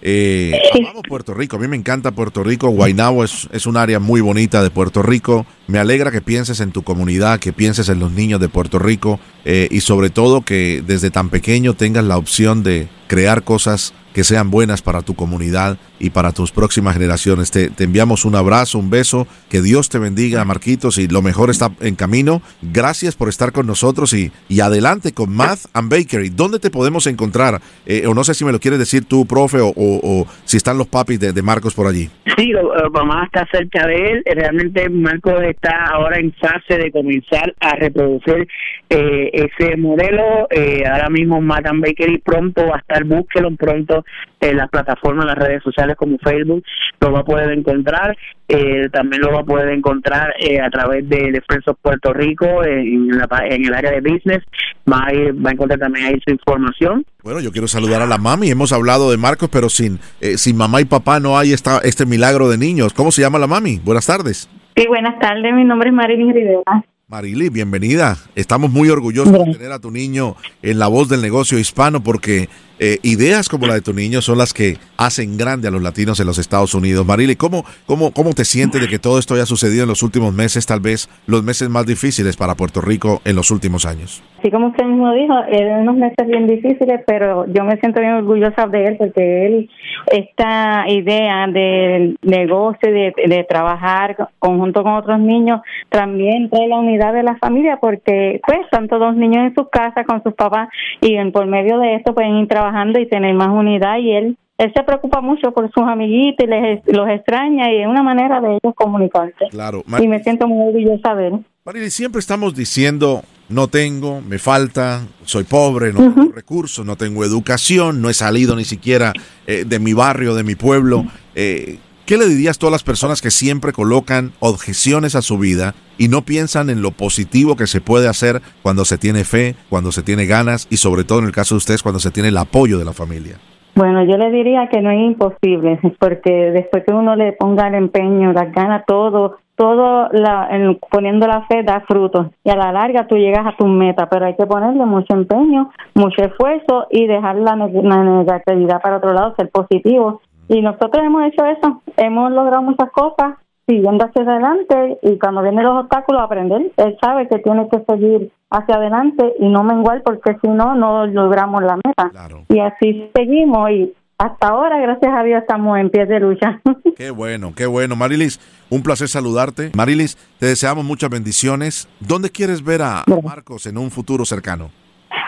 [0.00, 3.98] Eh, amamos Puerto Rico, a mí me encanta Puerto Rico, Guaynabo es, es un área
[3.98, 8.00] muy bonita de Puerto Rico, me alegra que pienses en tu comunidad, que pienses en
[8.00, 12.16] los niños de Puerto Rico eh, y sobre todo que desde tan pequeño tengas la
[12.18, 17.50] opción de crear cosas que sean buenas para tu comunidad y para tus próximas generaciones.
[17.52, 21.70] Te, enviamos un abrazo, un beso, que Dios te bendiga, Marquitos, y lo mejor está
[21.80, 22.42] en camino.
[22.60, 26.30] Gracias por estar con nosotros y, y adelante con Math and Bakery.
[26.30, 27.60] ¿Dónde te podemos encontrar?
[27.86, 30.78] Eh, o no sé si me lo quieres decir tú, profe, o, o- si están
[30.78, 32.10] los papis de, Marcos por allí.
[32.36, 32.50] Sí,
[32.92, 34.22] mamá está cerca de él.
[34.26, 38.46] Realmente Marco es está ahora en fase de comenzar a reproducir
[38.88, 40.46] eh, ese modelo.
[40.50, 44.04] Eh, ahora mismo Madame Bakery pronto va a estar, búsquelo pronto
[44.40, 46.62] en las plataformas, las redes sociales como Facebook,
[47.00, 48.16] lo va a poder encontrar.
[48.48, 51.42] Eh, también lo va a poder encontrar a través de, de
[51.82, 54.42] Puerto Rico en, en el área de business.
[54.90, 57.04] Va a, va a encontrar también ahí su información.
[57.22, 58.48] Bueno, yo quiero saludar a la mami.
[58.50, 59.98] Hemos hablado de Marcos, pero sin,
[60.36, 62.94] sin mamá y papá no hay esta, este milagro de niños.
[62.94, 63.80] ¿Cómo se llama la mami?
[63.84, 64.48] Buenas tardes.
[64.78, 65.52] Sí, buenas tardes.
[65.54, 66.84] Mi nombre es Marilyn Rivera.
[67.08, 68.16] Marily, bienvenida.
[68.36, 72.48] Estamos muy orgullosos de tener a tu niño en la voz del negocio hispano porque
[72.78, 76.20] eh, ideas como la de tu niño son las que hacen grande a los latinos
[76.20, 77.04] en los Estados Unidos.
[77.04, 80.32] Marily, ¿cómo, cómo, ¿cómo te sientes de que todo esto haya sucedido en los últimos
[80.32, 84.22] meses, tal vez los meses más difíciles para Puerto Rico en los últimos años?
[84.48, 88.14] Sí, como usted mismo dijo, eran unos meses bien difíciles, pero yo me siento bien
[88.14, 89.70] orgullosa de él porque él,
[90.10, 97.12] esta idea del negocio, de, de trabajar conjunto con otros niños, también trae la unidad
[97.12, 100.70] de la familia porque pues están todos niños en sus casas con sus papás
[101.02, 104.72] y por medio de esto pueden ir trabajando y tener más unidad y él él
[104.74, 108.58] se preocupa mucho por sus amiguitos y les, los extraña y es una manera de
[108.60, 109.46] ellos comunicarse.
[109.50, 109.84] Claro.
[110.00, 111.44] y me siento muy orgullosa de él.
[111.64, 117.24] Marily, siempre estamos diciendo, no tengo, me falta, soy pobre, no tengo recursos, no tengo
[117.24, 119.12] educación, no he salido ni siquiera
[119.46, 121.04] eh, de mi barrio, de mi pueblo.
[121.34, 125.74] Eh, ¿Qué le dirías tú a las personas que siempre colocan objeciones a su vida
[125.98, 129.92] y no piensan en lo positivo que se puede hacer cuando se tiene fe, cuando
[129.92, 132.38] se tiene ganas y sobre todo en el caso de ustedes cuando se tiene el
[132.38, 133.36] apoyo de la familia?
[133.74, 137.74] Bueno, yo le diría que no es imposible, porque después que uno le ponga el
[137.74, 140.48] empeño, las ganas, todo, todo la,
[140.90, 144.24] poniendo la fe da frutos y a la larga tú llegas a tu meta, pero
[144.24, 149.34] hay que ponerle mucho empeño, mucho esfuerzo y dejar la, la negatividad para otro lado,
[149.36, 150.20] ser positivo.
[150.48, 153.34] Y nosotros hemos hecho eso, hemos logrado muchas cosas
[153.66, 158.30] siguiendo hacia adelante y cuando vienen los obstáculos aprender, él sabe que tiene que seguir
[158.50, 162.10] hacia adelante y no menguar porque si no, no logramos la meta.
[162.48, 166.60] Y así seguimos y hasta ahora, gracias a Dios, estamos en pie de lucha.
[166.96, 167.94] Qué bueno, qué bueno.
[167.94, 169.70] Marilis, un placer saludarte.
[169.76, 171.88] Marilis, te deseamos muchas bendiciones.
[172.00, 174.70] ¿Dónde quieres ver a Marcos en un futuro cercano?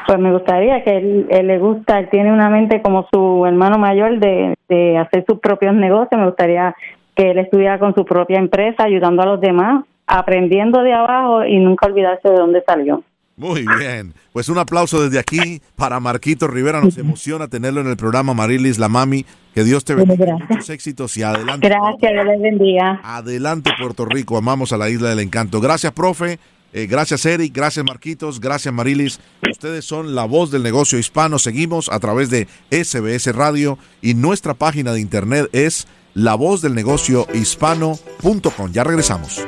[0.08, 4.18] Pues me gustaría que él, le gusta, él tiene una mente como su hermano mayor
[4.18, 6.20] de, de hacer sus propios negocios.
[6.20, 6.74] Me gustaría
[7.14, 11.58] que él estuviera con su propia empresa, ayudando a los demás, aprendiendo de abajo y
[11.58, 13.04] nunca olvidarse de dónde salió.
[13.40, 14.12] Muy bien.
[14.34, 16.82] Pues un aplauso desde aquí para Marquito Rivera.
[16.82, 19.24] Nos emociona tenerlo en el programa Marilis La Mami.
[19.54, 20.36] Que Dios te bendiga.
[20.48, 21.66] Muchos éxitos y adelante.
[21.66, 23.00] Gracias, Dios les bendiga.
[23.02, 24.36] Adelante, Puerto Rico.
[24.36, 25.60] Amamos a la isla del encanto.
[25.60, 26.38] Gracias, profe.
[26.72, 29.18] Eh, gracias Eric, gracias Marquitos, gracias Marilis.
[29.50, 31.40] Ustedes son la voz del negocio hispano.
[31.40, 38.72] Seguimos a través de SBS Radio y nuestra página de internet es lavozdelnegociohispano.com.
[38.72, 39.44] Ya regresamos.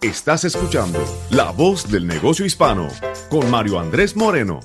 [0.00, 2.86] Estás escuchando La Voz del Negocio Hispano
[3.28, 4.60] con Mario Andrés Moreno.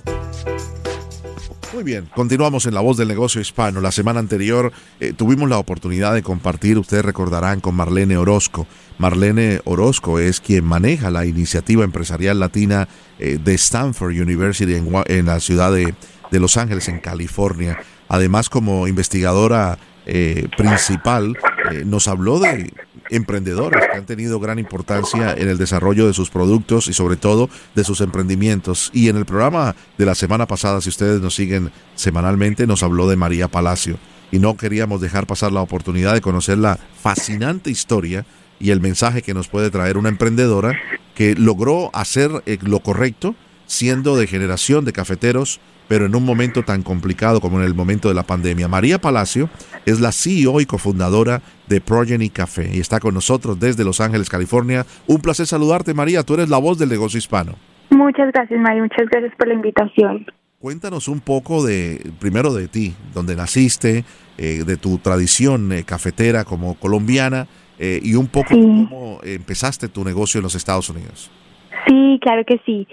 [1.74, 3.82] Muy bien, continuamos en La Voz del Negocio Hispano.
[3.82, 8.68] La semana anterior eh, tuvimos la oportunidad de compartir, ustedes recordarán, con Marlene Orozco.
[9.00, 15.40] Marlene Orozco es quien maneja la iniciativa empresarial latina eh, de Stanford University en, la
[15.40, 15.96] ciudad de,
[16.30, 17.80] Los Ángeles, en California.
[18.08, 21.36] Además, como investigadora eh, principal,
[21.86, 22.72] nos habló de
[23.16, 27.50] emprendedores que han tenido gran importancia en el desarrollo de sus productos y sobre todo
[27.76, 28.90] de sus emprendimientos.
[28.94, 33.08] Y en el programa de la semana pasada, si ustedes nos siguen semanalmente, nos habló
[33.08, 33.98] de María Palacio.
[34.32, 38.26] Y no queríamos dejar pasar la oportunidad de conocer la fascinante historia
[38.60, 40.80] y el mensaje que nos puede traer una emprendedora
[41.14, 43.36] que logró hacer eh, lo correcto
[43.68, 48.08] siendo de generación de cafeteros pero en un momento tan complicado como en el momento
[48.08, 48.68] de la pandemia.
[48.68, 49.50] María Palacio
[49.86, 54.30] es la CEO y cofundadora de Progeny Café y está con nosotros desde Los Ángeles,
[54.30, 54.86] California.
[55.08, 56.24] Un placer saludarte, María.
[56.24, 57.56] Tú eres la voz del negocio hispano.
[57.90, 58.82] Muchas gracias, María.
[58.82, 60.26] Muchas gracias por la invitación.
[60.60, 64.06] Cuéntanos un poco de, primero de ti, donde naciste,
[64.38, 70.06] eh, de tu tradición eh, cafetera como colombiana eh, y un poco cómo empezaste tu
[70.06, 71.30] negocio en los Estados Unidos.
[71.94, 72.88] Sí, claro que sí.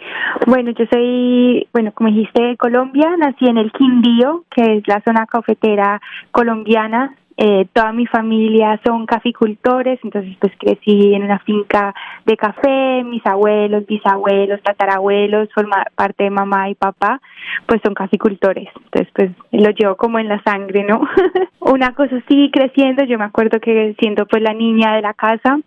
[0.47, 5.01] Bueno, yo soy, bueno, como dijiste, de Colombia, nací en el Quindío, que es la
[5.01, 7.17] zona cafetera colombiana.
[7.39, 11.95] Eh, toda mi familia son caficultores, entonces pues crecí en una finca
[12.27, 17.23] de café, mis abuelos, bisabuelos, tatarabuelos, forma parte de mamá y papá,
[17.65, 21.01] pues son caficultores, entonces pues lo llevo como en la sangre, ¿no?
[21.61, 25.61] una cosa así creciendo, yo me acuerdo que siendo pues la niña de la casa,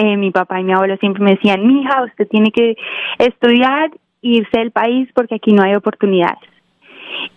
[0.00, 2.74] eh, mi papá y mi abuelo siempre me decían, mija, usted tiene que
[3.18, 3.90] estudiar,
[4.22, 6.38] irse del país porque aquí no hay oportunidades.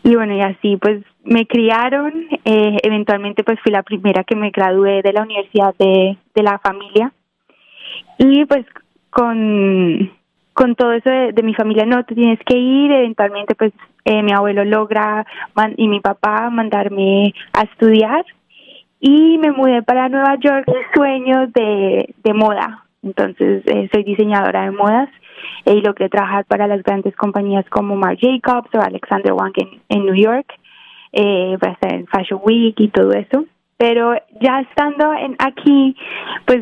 [0.03, 2.13] Y bueno, y así pues me criaron,
[2.45, 6.57] eh, eventualmente pues fui la primera que me gradué de la universidad de, de la
[6.59, 7.11] familia.
[8.17, 8.65] Y pues
[9.09, 10.09] con,
[10.53, 13.73] con todo eso de, mi familia, no, tú tienes que ir, eventualmente pues
[14.05, 15.25] eh, mi abuelo logra
[15.75, 18.23] y mi papá mandarme a estudiar
[19.05, 22.85] y me mudé para Nueva York, sueño de, de moda.
[23.03, 25.09] Entonces eh, soy diseñadora de modas
[25.65, 30.05] y logré trabajar para las grandes compañías como Marc Jacobs o Alexander Wang en, en
[30.05, 30.47] New York,
[31.11, 33.43] eh, para estar en Fashion Week y todo eso.
[33.75, 35.97] Pero ya estando en aquí,
[36.45, 36.61] pues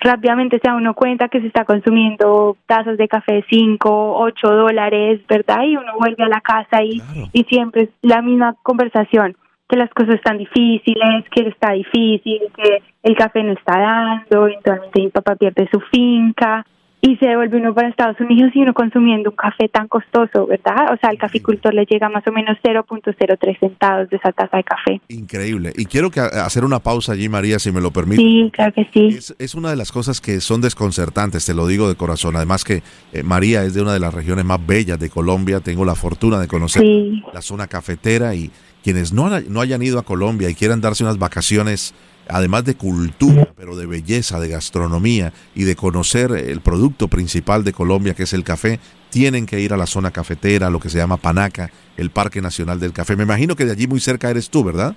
[0.00, 4.50] rápidamente se da uno cuenta que se está consumiendo tazas de café de 5, 8
[4.50, 5.62] dólares, ¿verdad?
[5.62, 7.00] Y uno vuelve a la casa y,
[7.32, 9.36] y siempre es la misma conversación,
[9.68, 15.00] que las cosas están difíciles, que está difícil, que el café no está dando, eventualmente
[15.00, 16.64] mi papá pierde su finca
[17.06, 20.92] y se devuelve uno para Estados Unidos y uno consumiendo un café tan costoso, ¿verdad?
[20.92, 24.64] O sea, al caficultor le llega más o menos 0.03 centavos de esa taza de
[24.64, 25.00] café.
[25.08, 25.72] Increíble.
[25.76, 28.22] Y quiero que hacer una pausa allí, María, si me lo permite.
[28.22, 29.18] Sí, claro que sí.
[29.38, 32.34] Es, una de las cosas que son desconcertantes, te lo digo de corazón.
[32.34, 35.60] Además que eh, María es de una de las regiones más bellas de Colombia.
[35.60, 36.84] Tengo la fortuna de conocer
[37.32, 38.50] la zona cafetera y
[38.86, 41.92] quienes no, no hayan ido a Colombia y quieran darse unas vacaciones
[42.28, 47.72] además de cultura, pero de belleza, de gastronomía y de conocer el producto principal de
[47.72, 48.78] Colombia, que es el café,
[49.10, 52.78] tienen que ir a la zona cafetera, lo que se llama Panaca, el Parque Nacional
[52.78, 53.16] del Café.
[53.16, 54.94] Me imagino que de allí muy cerca eres tú, ¿verdad?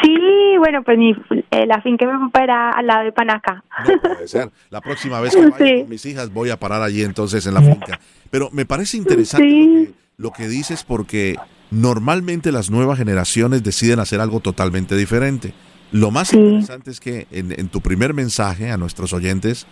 [0.00, 1.10] Sí, bueno, pues mi,
[1.50, 3.64] eh, la finca me era al lado de Panaca.
[4.00, 4.52] puede ser.
[4.70, 7.62] La próxima vez que vaya con mis hijas voy a parar allí entonces en la
[7.62, 7.98] finca.
[8.30, 11.36] Pero me parece interesante lo, que, lo que dices porque
[11.70, 15.52] normalmente las nuevas generaciones deciden hacer algo totalmente diferente.
[15.92, 19.66] Lo más interesante es que en, tu primer mensaje a nuestros oyentes,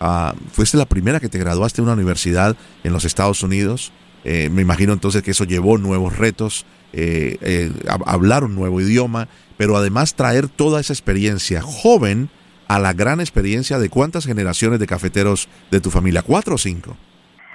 [0.00, 3.92] uh, fuiste la primera que te graduaste en una universidad en los Estados Unidos.
[4.24, 7.72] Eh, me imagino entonces que eso llevó nuevos retos, eh, eh,
[8.04, 12.30] hablar un nuevo idioma, pero además traer toda esa experiencia joven
[12.68, 16.96] a la gran experiencia de cuántas generaciones de cafeteros de tu familia, cuatro o cinco.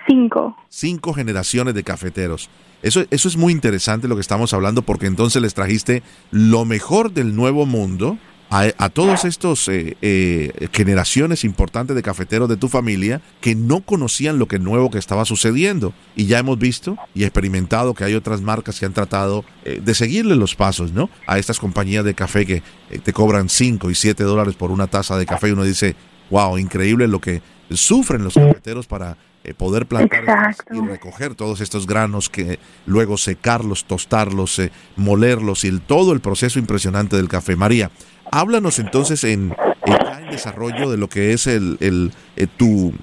[0.08, 0.56] Cinco.
[0.70, 2.50] Cinco generaciones de cafeteros.
[2.82, 7.12] Eso, eso es muy interesante lo que estamos hablando porque entonces les trajiste lo mejor
[7.12, 8.18] del nuevo mundo
[8.50, 13.82] a, a todos estos eh, eh, generaciones importantes de cafeteros de tu familia que no
[13.82, 15.94] conocían lo que nuevo que estaba sucediendo.
[16.16, 19.96] Y ya hemos visto y experimentado que hay otras marcas que han tratado eh, de
[19.96, 21.10] seguirle los pasos, ¿no?
[21.28, 22.62] A estas compañías de café que
[23.04, 25.96] te cobran 5 y 7 dólares por una taza de café y uno dice,
[26.30, 27.42] wow, increíble lo que
[27.72, 33.86] sufren los cafeteros para eh, poder plantar y recoger todos estos granos que luego secarlos,
[33.86, 37.56] tostarlos, eh, molerlos y todo el proceso impresionante del café.
[37.56, 37.92] María,
[38.32, 39.56] háblanos entonces en,
[39.86, 42.94] en desarrollo de lo que es el, el eh, tu,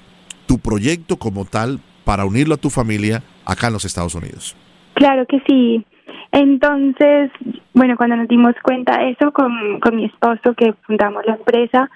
[0.45, 4.55] tu proyecto como tal para unirlo a tu familia acá en los Estados Unidos.
[4.95, 5.85] Claro que sí.
[6.31, 7.31] Entonces,
[7.73, 11.89] bueno, cuando nos dimos cuenta de eso con, con mi esposo que fundamos la empresa,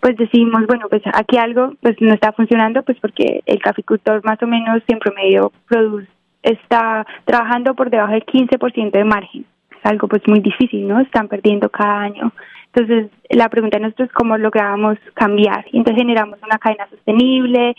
[0.00, 4.42] pues decimos, bueno, pues aquí algo pues no está funcionando, pues porque el caficultor más
[4.42, 6.08] o menos en promedio produce,
[6.42, 9.44] está trabajando por debajo del 15% de margen.
[9.70, 11.00] Es algo pues muy difícil, ¿no?
[11.00, 12.32] Están perdiendo cada año.
[12.72, 15.64] Entonces, la pregunta de nosotros es cómo logramos cambiar.
[15.72, 17.74] Y entonces generamos una cadena sostenible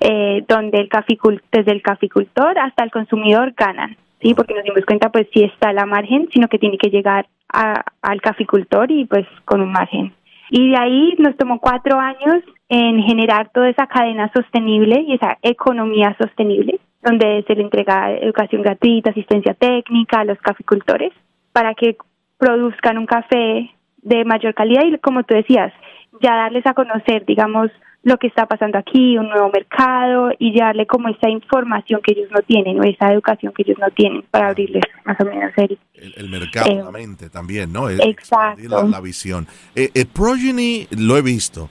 [0.00, 3.96] eh, donde el caficul desde el caficultor hasta el consumidor ganan.
[4.20, 7.26] Sí, porque nos dimos cuenta pues sí está la margen, sino que tiene que llegar
[7.52, 10.12] a, al caficultor y pues con un margen
[10.56, 15.36] y de ahí nos tomó cuatro años en generar toda esa cadena sostenible y esa
[15.42, 21.12] economía sostenible, donde se le entrega educación gratuita, asistencia técnica a los caficultores
[21.52, 21.96] para que
[22.38, 23.68] produzcan un café
[24.02, 25.72] de mayor calidad y como tú decías,
[26.22, 27.72] ya darles a conocer, digamos,
[28.04, 32.30] lo que está pasando aquí, un nuevo mercado y darle como esa información que ellos
[32.30, 35.78] no tienen o esa educación que ellos no tienen para abrirles más o menos el,
[36.16, 37.88] el, mercado, eh, la mente también, ¿no?
[37.88, 38.86] exacto.
[38.86, 39.46] La, visión.
[39.74, 41.70] Eh, el Progeny lo he visto.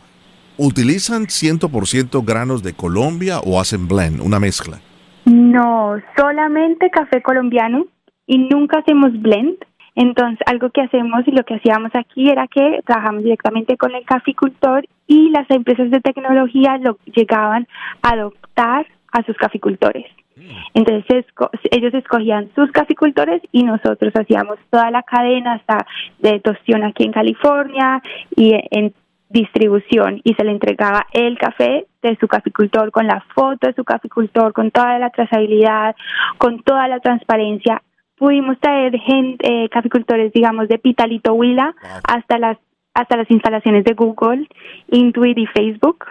[0.58, 4.80] ¿Utilizan 100% granos de Colombia o hacen blend, una mezcla?
[5.26, 7.86] No, solamente café colombiano
[8.28, 9.58] y nunca hacemos blend.
[9.96, 14.06] Entonces, algo que hacemos y lo que hacíamos aquí era que trabajamos directamente con el
[14.06, 17.68] caficultor y las empresas de tecnología lo llegaban
[18.02, 20.06] a adoptar a sus caficultores.
[20.36, 20.50] Mm.
[20.74, 21.26] Entonces
[21.72, 25.86] ellos escogían sus caficultores y nosotros hacíamos toda la cadena hasta
[26.20, 28.02] de tostión aquí en California
[28.36, 28.94] y en
[29.30, 33.84] distribución y se le entregaba el café de su caficultor con la foto de su
[33.84, 35.96] caficultor, con toda la trazabilidad,
[36.38, 37.82] con toda la transparencia.
[38.24, 41.76] Pudimos traer gente, eh, caficultores, digamos, de Pitalito Huila
[42.08, 42.58] hasta las
[42.94, 44.48] hasta las instalaciones de Google,
[44.88, 46.06] Intuit y Facebook.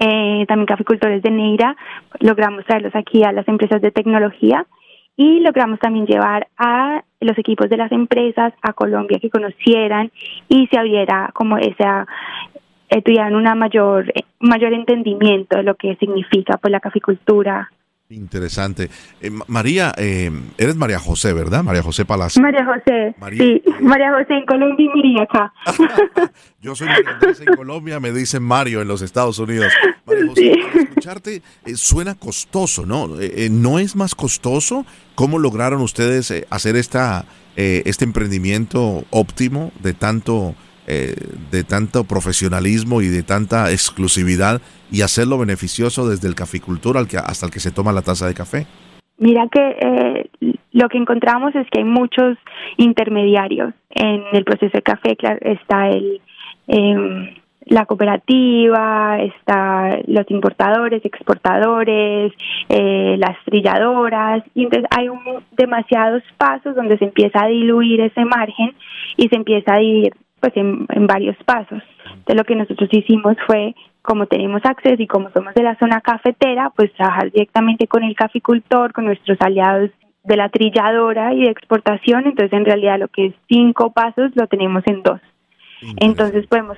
[0.00, 1.76] Eh, también caficultores de Neira,
[2.18, 4.66] logramos traerlos aquí a las empresas de tecnología
[5.16, 10.10] y logramos también llevar a los equipos de las empresas a Colombia que conocieran
[10.48, 12.08] y se abriera como esa
[12.88, 17.70] eh, tuvieran una mayor mayor entendimiento de lo que significa pues la caficultura
[18.10, 18.90] Interesante.
[19.22, 21.64] Eh, María, eh, eres María José, ¿verdad?
[21.64, 22.42] María José Palacio.
[22.42, 23.14] María José.
[23.30, 25.52] sí, María José en Colombia y María acá.
[26.60, 29.72] Yo soy María José en Colombia, me dicen Mario en los Estados Unidos.
[30.04, 33.08] María José, escucharte eh, suena costoso, ¿no?
[33.50, 34.84] ¿No es más costoso?
[35.14, 37.24] ¿Cómo lograron ustedes hacer esta,
[37.56, 40.54] este emprendimiento óptimo de tanto
[40.86, 41.14] eh,
[41.50, 47.52] de tanto profesionalismo y de tanta exclusividad y hacerlo beneficioso desde el caficultor hasta el
[47.52, 48.66] que se toma la taza de café?
[49.18, 50.30] Mira que eh,
[50.72, 52.36] lo que encontramos es que hay muchos
[52.76, 55.16] intermediarios en el proceso de café.
[55.40, 56.20] Está el
[56.66, 57.28] em,
[57.66, 62.32] la cooperativa, está los importadores, exportadores,
[62.68, 65.08] eh, las trilladoras, y entonces hay
[65.52, 68.74] demasiados pasos donde se empieza a diluir ese margen
[69.16, 70.12] y se empieza a dividir
[70.44, 71.82] pues en, varios pasos.
[72.04, 76.02] Entonces lo que nosotros hicimos fue, como tenemos acceso y como somos de la zona
[76.02, 79.90] cafetera, pues trabajar directamente con el caficultor, con nuestros aliados
[80.22, 84.46] de la trilladora y de exportación, entonces en realidad lo que es cinco pasos lo
[84.46, 85.20] tenemos en dos.
[85.96, 86.76] Entonces podemos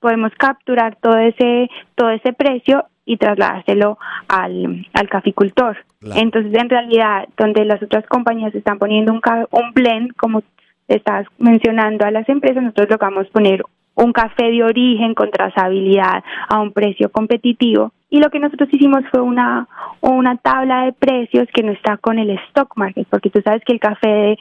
[0.00, 3.96] podemos capturar todo ese todo ese precio y trasladárselo
[4.26, 5.76] al, al caficultor.
[6.14, 10.42] Entonces, en realidad, donde las otras compañías están poniendo un, un blend, como
[10.88, 13.62] estás mencionando a las empresas, nosotros logramos poner
[13.94, 19.02] un café de origen con trazabilidad a un precio competitivo y lo que nosotros hicimos
[19.10, 19.68] fue una
[20.00, 23.72] una tabla de precios que no está con el stock market porque tú sabes que
[23.72, 24.36] el café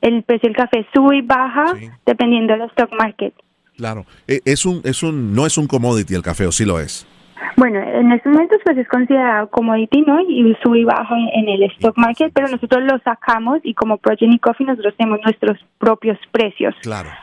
[0.00, 1.64] el precio del café sube y baja
[2.04, 3.34] dependiendo del stock market.
[3.76, 4.04] Claro.
[4.28, 7.06] E, es un es un no es un commodity el café o sí lo es
[7.56, 10.20] bueno, en estos momentos pues es considerado commodity, ¿no?
[10.20, 14.38] Y sube y baja en, el stock market, pero nosotros lo sacamos y como Progeny
[14.38, 16.74] Coffee nosotros tenemos nuestros propios precios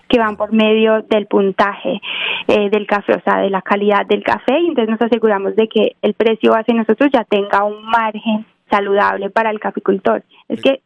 [0.07, 2.01] que van por medio del puntaje
[2.47, 5.67] eh, del café, o sea, de la calidad del café, y entonces nos aseguramos de
[5.67, 10.23] que el precio base nosotros ya tenga un margen saludable para el caficultor.
[10.47, 10.81] Es que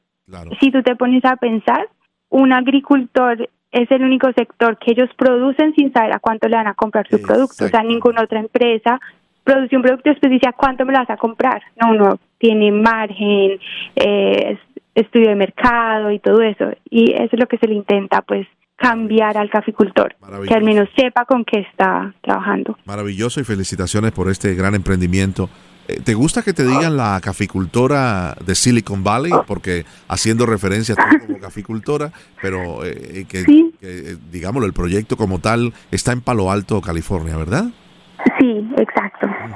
[0.60, 1.88] si tú te pones a pensar,
[2.30, 6.68] un agricultor es el único sector que ellos producen sin saber a cuánto le van
[6.68, 7.66] a comprar su producto.
[7.66, 9.00] O sea, ninguna otra empresa
[9.46, 11.62] producción producto después dice, ¿a cuánto me lo vas a comprar?
[11.82, 13.60] No, no, tiene margen,
[13.96, 14.58] eh,
[14.94, 16.72] estudio de mercado y todo eso.
[16.90, 20.90] Y eso es lo que se le intenta, pues, cambiar al caficultor, que al menos
[20.98, 22.78] sepa con qué está trabajando.
[22.86, 25.50] Maravilloso y felicitaciones por este gran emprendimiento.
[25.88, 29.32] Eh, ¿Te gusta que te digan la caficultora de Silicon Valley?
[29.48, 33.46] Porque haciendo referencia a como caficultora, pero eh, que,
[33.80, 37.66] que, digámoslo, el proyecto como tal está en Palo Alto, California, ¿verdad?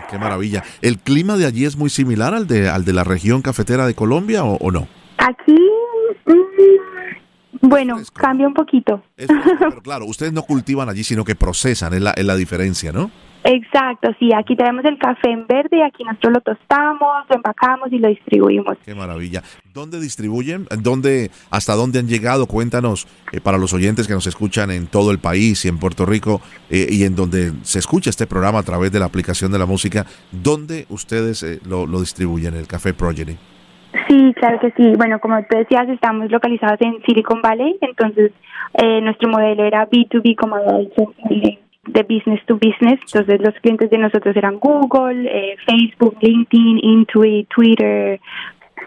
[0.10, 0.64] Qué maravilla.
[0.82, 3.94] ¿El clima de allí es muy similar al de, al de la región cafetera de
[3.94, 4.88] Colombia o, no?
[5.18, 5.58] Aquí,
[6.26, 9.04] mm, bueno, cambia un poquito.
[9.16, 13.12] pero claro, ustedes no cultivan allí, sino que procesan, es la, es la diferencia, ¿no?
[13.44, 17.92] Exacto, sí, aquí tenemos el café en verde y aquí nosotros lo tostamos, lo empacamos
[17.92, 18.78] y lo distribuimos.
[18.86, 19.42] Qué maravilla.
[19.74, 20.66] ¿Dónde distribuyen?
[20.82, 22.48] ¿Dónde, ¿Hasta dónde han llegado?
[22.48, 26.06] Cuéntanos eh, para los oyentes que nos escuchan en todo el país y en Puerto
[26.06, 29.60] Rico eh, y en donde se escucha este programa a través de la aplicación de
[29.60, 33.38] la música, ¿dónde ustedes eh, lo, distribuyen, el Café Progeny?
[34.10, 34.94] Sí, claro que sí.
[34.98, 38.32] Bueno, como tú decías, estamos localizados en Silicon Valley, entonces
[39.02, 41.12] nuestro modelo era B2B, como dicho
[41.88, 43.00] de business to business.
[43.02, 48.20] Entonces los clientes de nosotros eran Google, eh, Facebook, LinkedIn, Intuit, Twitter,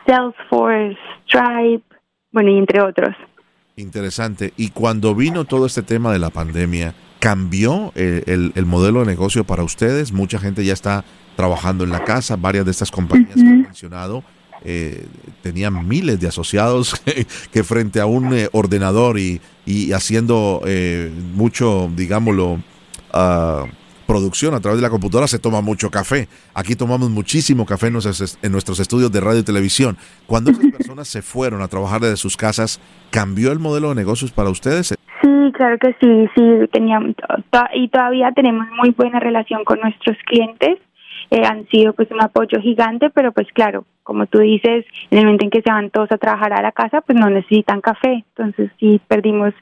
[0.07, 1.85] Salesforce, Stripe,
[2.31, 3.15] bueno, y entre otros.
[3.77, 4.53] Interesante.
[4.57, 9.45] Y cuando vino todo este tema de la pandemia, ¿cambió eh, el, modelo de negocio
[9.45, 10.13] para ustedes?
[10.13, 11.05] Mucha gente ya está
[11.37, 14.23] trabajando en la casa, varias de estas compañías que han mencionado.
[14.65, 15.07] Eh,
[15.43, 17.03] tenían miles de asociados
[17.53, 20.63] que, frente a un ordenador y, y haciendo
[21.35, 22.61] mucho, digámoslo,
[24.07, 26.29] producción a través de la computadora se toma mucho café.
[26.55, 29.97] Aquí tomamos muchísimo café en nuestros, estudios de radio y televisión.
[30.27, 34.31] Cuando esas personas se fueron a trabajar desde sus casas, ¿cambió el modelo de negocios
[34.33, 34.95] para ustedes?
[35.23, 37.15] Sí, claro que sí, sí, teníamos,
[37.75, 40.79] y todavía tenemos muy buena relación con nuestros clientes.
[41.31, 45.25] Eh, han sido pues un apoyo gigante, pero pues claro, como tú dices, en el
[45.25, 48.25] momento en que se van todos a trabajar a la casa, pues no necesitan café.
[48.37, 49.55] Entonces sí perdimos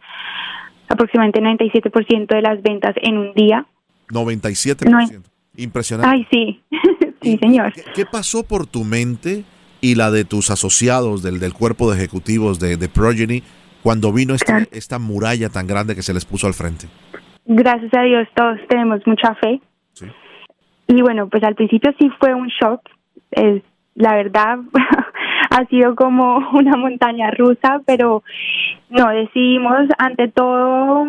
[0.91, 3.67] aproximadamente 97% de las ventas en un día.
[4.09, 5.23] 97%.
[5.57, 6.17] Impresionante.
[6.17, 6.63] Ay, sí,
[7.23, 7.73] sí, señor.
[7.95, 9.45] ¿Qué, pasó por tu mente
[9.81, 13.43] y la de tus asociados del, del cuerpo de ejecutivos de, de Progeny
[13.83, 16.87] cuando vino esta, esta muralla tan grande que se les puso al frente?
[17.47, 19.61] Gracias a Dios todos tenemos mucha fe.
[19.95, 20.07] Sí.
[20.89, 22.81] Y bueno, pues al principio sí fue un shock.
[23.31, 23.63] Es,
[23.95, 24.59] la verdad,
[25.51, 28.23] ha sido como una montaña rusa, pero
[28.89, 31.07] no decidimos ante todo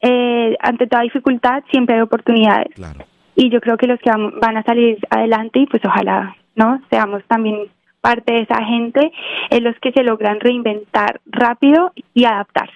[0.00, 2.74] eh, ante toda dificultad siempre hay oportunidades.
[3.34, 6.80] Y yo creo que los que van a salir adelante y pues ojalá, ¿no?
[6.90, 7.68] Seamos también
[8.00, 9.12] parte de esa gente,
[9.50, 12.72] es los que se logran reinventar rápido y adaptarse.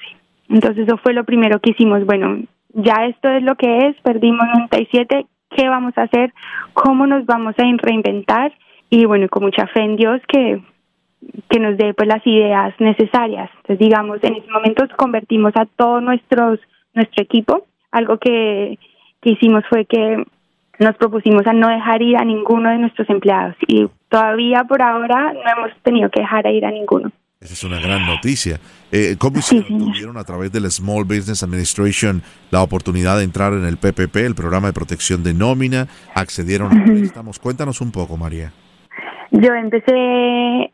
[0.48, 2.05] Entonces eso fue lo primero que hicimos.
[2.05, 2.42] Bueno,
[2.74, 6.32] ya esto es lo que es, perdimos 97, ¿qué vamos a hacer?
[6.72, 8.53] ¿Cómo nos vamos a reinventar?
[8.90, 10.61] Y bueno, con mucha fe en Dios que
[11.49, 13.51] que nos dé pues las ideas necesarias.
[13.57, 16.59] Entonces, digamos, en ese momento convertimos a todo nuestros
[16.95, 17.66] nuestro equipo.
[17.93, 18.79] Algo que,
[19.21, 20.25] que hicimos fue que
[20.79, 25.33] nos propusimos a no dejar ir a ninguno de nuestros empleados y todavía por ahora
[25.33, 27.12] no hemos tenido que dejar ir a ninguno.
[27.41, 28.61] Esa es una gran noticia.
[28.93, 29.79] Eh, ¿Cómo hicieron?
[29.79, 34.35] ¿Tuvieron a través del Small Business Administration la oportunidad de entrar en el PPP, el
[34.35, 35.87] programa de protección de nómina?
[36.14, 37.39] ¿Accedieron a préstamos?
[37.39, 38.53] Cuéntanos un poco, María.
[39.31, 40.71] Yo empecé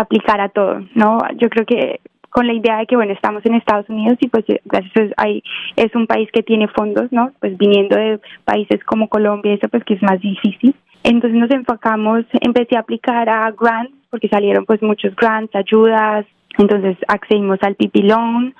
[0.00, 1.18] aplicar a todo, ¿no?
[1.36, 4.44] Yo creo que con la idea de que, bueno, estamos en Estados Unidos y pues
[4.64, 5.42] gracias a ahí
[5.76, 7.32] es un país que tiene fondos, ¿no?
[7.40, 10.74] Pues viniendo de países como Colombia, eso pues que es más difícil.
[11.02, 16.26] Entonces nos enfocamos, empecé a aplicar a grants, porque salieron pues muchos grants, ayudas,
[16.58, 18.54] entonces accedimos al PP Loan,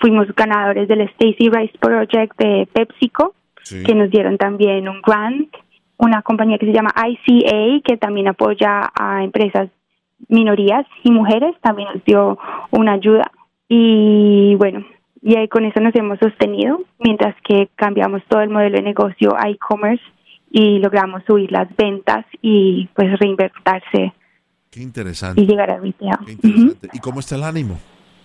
[0.00, 3.34] fuimos ganadores del Stacy Rice Project de PepsiCo,
[3.84, 5.48] que nos dieron también un grant,
[5.98, 9.70] una compañía que se llama ICA, que también apoya a empresas
[10.28, 12.38] minorías y mujeres, también nos dio
[12.70, 13.30] una ayuda.
[13.68, 14.84] Y bueno,
[15.22, 19.36] y ahí con eso nos hemos sostenido, mientras que cambiamos todo el modelo de negocio
[19.36, 20.04] a e-commerce
[20.50, 24.12] y logramos subir las ventas y pues reinvertirse.
[24.70, 25.40] Qué interesante.
[25.40, 26.12] Y llegar a retail.
[26.92, 27.78] ¿Y cómo está el ánimo?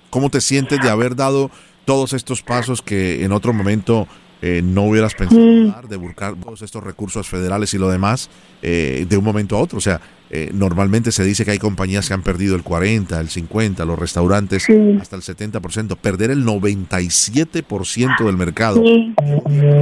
[0.10, 1.50] ¿Cómo te sientes de haber dado
[1.86, 4.08] todos estos pasos que en otro momento
[4.42, 8.30] eh, no hubieras pensado dar, de buscar todos estos recursos federales y lo demás
[8.62, 9.78] eh, de un momento a otro.
[9.78, 10.02] O sea,
[10.34, 14.00] eh, normalmente se dice que hay compañías que han perdido el 40, el 50, los
[14.00, 14.66] restaurantes
[15.02, 15.98] hasta el 70%.
[15.98, 18.82] Perder el 97% del mercado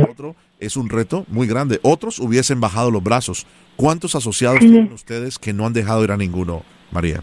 [0.10, 1.80] otro es un reto muy grande.
[1.84, 3.46] Otros hubiesen bajado los brazos.
[3.76, 7.22] ¿Cuántos asociados tienen ustedes que no han dejado ir a ninguno, María?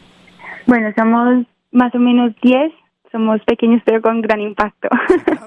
[0.68, 2.72] Bueno, somos más o menos 10
[3.17, 4.89] somos pequeños pero con gran impacto.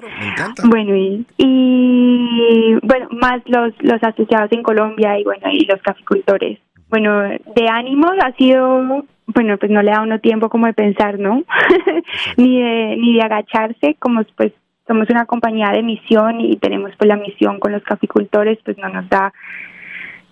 [0.64, 6.58] bueno, y, bueno, más los, los asociados en Colombia y bueno, y los caficultores.
[6.88, 11.18] Bueno, de ánimos ha sido, bueno, pues no le da uno tiempo como de pensar,
[11.20, 11.44] ¿no?
[12.36, 14.52] ni de ni de agacharse, como pues
[14.88, 18.88] somos una compañía de misión y tenemos pues la misión con los caficultores, pues no
[18.88, 19.32] nos da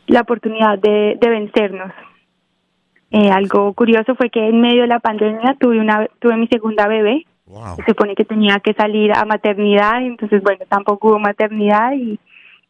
[0.09, 1.93] la oportunidad de, de vencernos.
[3.11, 6.87] Eh, algo curioso fue que en medio de la pandemia tuve una tuve mi segunda
[6.87, 7.27] bebé.
[7.77, 12.21] Se supone que tenía que salir a maternidad, entonces bueno, tampoco hubo maternidad y,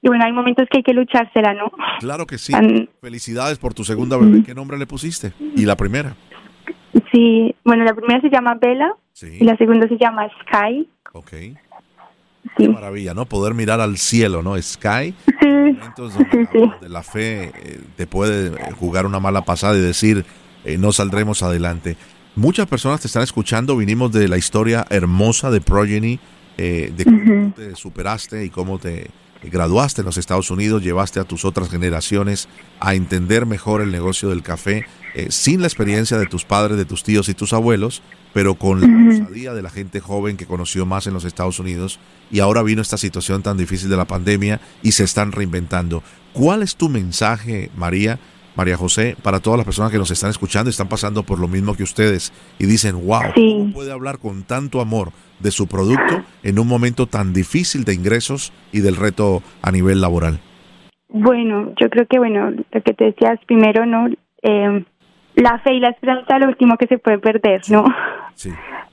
[0.01, 1.73] y bueno, hay momentos que hay que luchársela, ¿no?
[1.99, 2.53] Claro que sí.
[3.01, 4.45] Felicidades por tu segunda bebé.
[4.45, 5.33] ¿Qué nombre le pusiste?
[5.57, 6.15] ¿Y la primera?
[7.11, 10.89] Sí, bueno, la primera se llama Bella y la segunda se llama Sky.
[11.13, 11.33] Ok.
[12.59, 13.25] Qué maravilla, ¿no?
[13.25, 14.61] Poder mirar al cielo, ¿no?
[14.61, 15.15] Sky.
[15.25, 15.35] Sí.
[15.87, 20.27] Entonces, donde, la fe eh, te puede jugar una mala pasada y decir,
[20.65, 21.97] eh, no saldremos adelante.
[22.35, 23.77] Muchas personas te están escuchando.
[23.77, 26.19] Vinimos de la historia hermosa de Progeny,
[26.57, 29.09] eh, de cómo te superaste y cómo te
[29.41, 32.49] graduaste en los Estados Unidos, llevaste a tus otras generaciones
[32.81, 34.85] a entender mejor el negocio del café,
[35.29, 38.03] sin la experiencia de tus padres, de tus tíos y tus abuelos,
[38.39, 41.99] pero con la osadía de la gente joven que conoció más en los Estados Unidos
[42.31, 46.05] y ahora vino esta situación tan difícil de la pandemia y se están reinventando.
[46.33, 48.21] ¿Cuál es tu mensaje, María,
[48.55, 51.49] María José, para todas las personas que nos están escuchando y están pasando por lo
[51.49, 55.11] mismo que ustedes y dicen, wow, ¿cómo puede hablar con tanto amor
[55.41, 60.01] de su producto en un momento tan difícil de ingresos y del reto a nivel
[60.01, 60.39] laboral?
[61.09, 64.07] Bueno, yo creo que, bueno, lo que te decías primero, ¿no?
[64.43, 64.85] Eh,
[65.35, 67.85] la fe y la esperanza es lo último que se puede perder, ¿no?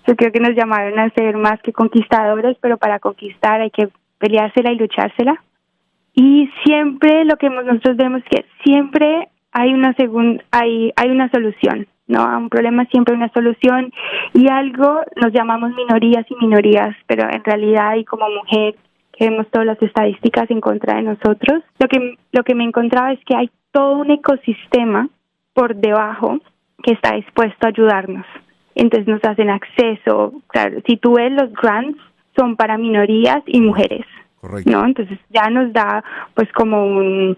[0.07, 3.89] Yo creo que nos llamaron a ser más que conquistadores, pero para conquistar hay que
[4.17, 5.41] peleársela y luchársela.
[6.13, 11.29] Y siempre lo que nosotros vemos es que siempre hay una segunda, hay, hay una
[11.29, 12.21] solución, ¿no?
[12.21, 13.91] A un problema siempre hay una solución
[14.33, 18.75] y algo nos llamamos minorías y minorías, pero en realidad y como mujer
[19.17, 23.13] que vemos todas las estadísticas en contra de nosotros, lo que, lo que me encontraba
[23.13, 25.09] es que hay todo un ecosistema
[25.53, 26.39] por debajo
[26.83, 28.25] que está dispuesto a ayudarnos.
[28.75, 31.97] Entonces nos hacen acceso, claro, si tú ves los grants
[32.35, 34.05] son para minorías y mujeres.
[34.41, 34.69] Correcto.
[34.69, 34.85] ¿No?
[34.85, 36.03] Entonces ya nos da
[36.33, 37.37] pues como un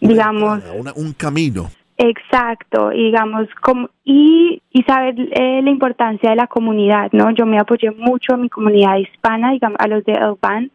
[0.00, 0.60] digamos
[0.96, 1.70] un camino.
[1.96, 7.30] Exacto, digamos, como, y, y saber eh, la importancia de la comunidad, ¿no?
[7.30, 10.72] Yo me apoyé mucho a mi comunidad hispana, digamos, a los de Elban,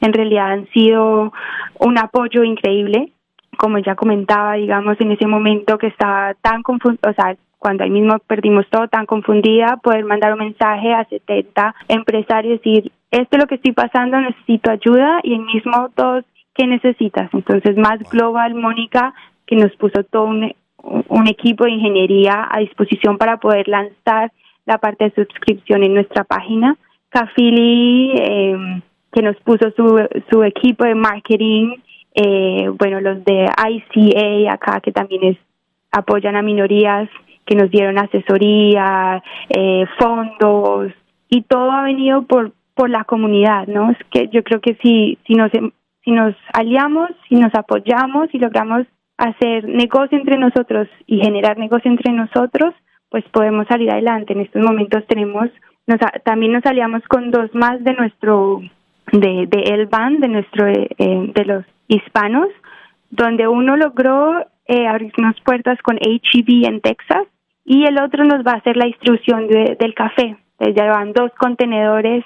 [0.00, 1.32] en realidad han sido
[1.78, 3.12] un apoyo increíble,
[3.56, 7.90] como ya comentaba, digamos, en ese momento que estaba tan confuso, o sea, cuando ahí
[7.90, 13.28] mismo perdimos todo tan confundida, poder mandar un mensaje a 70 empresarios y decir, esto
[13.36, 17.28] es lo que estoy pasando, necesito ayuda y el mismo todos, ¿qué necesitas?
[17.32, 19.14] Entonces, más global, Mónica,
[19.46, 20.52] que nos puso todo un,
[20.82, 24.32] un equipo de ingeniería a disposición para poder lanzar
[24.66, 26.76] la parte de suscripción en nuestra página.
[27.08, 28.80] Cafili, eh,
[29.12, 31.76] que nos puso su, su equipo de marketing,
[32.14, 35.38] eh, bueno, los de ICA acá, que también es,
[35.90, 37.08] apoyan a minorías,
[37.48, 40.92] que nos dieron asesoría, eh, fondos,
[41.30, 43.90] y todo ha venido por, por la comunidad, ¿no?
[43.90, 45.50] Es que yo creo que si, si, nos,
[46.04, 48.86] si nos aliamos, si nos apoyamos y logramos
[49.16, 52.74] hacer negocio entre nosotros y generar negocio entre nosotros,
[53.08, 54.34] pues podemos salir adelante.
[54.34, 55.48] En estos momentos tenemos,
[55.86, 58.60] nos, también nos aliamos con dos más de nuestro,
[59.10, 62.48] de, de el band, de nuestro, eh, de los hispanos,
[63.10, 67.26] donde uno logró eh, abrirnos puertas con HEB en Texas
[67.68, 70.38] y el otro nos va a hacer la distribución del café.
[70.58, 72.24] ya llevan dos contenedores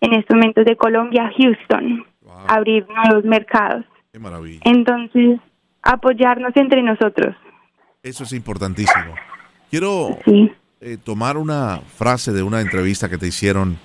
[0.00, 2.06] en estos momentos de Colombia a Houston,
[2.48, 3.84] abrir nuevos mercados.
[4.10, 4.60] Qué maravilla.
[4.64, 5.40] Entonces,
[5.82, 7.36] apoyarnos entre nosotros.
[8.02, 9.14] Eso es importantísimo.
[9.70, 10.18] Quiero
[10.80, 13.76] eh, tomar una frase de una entrevista que te hicieron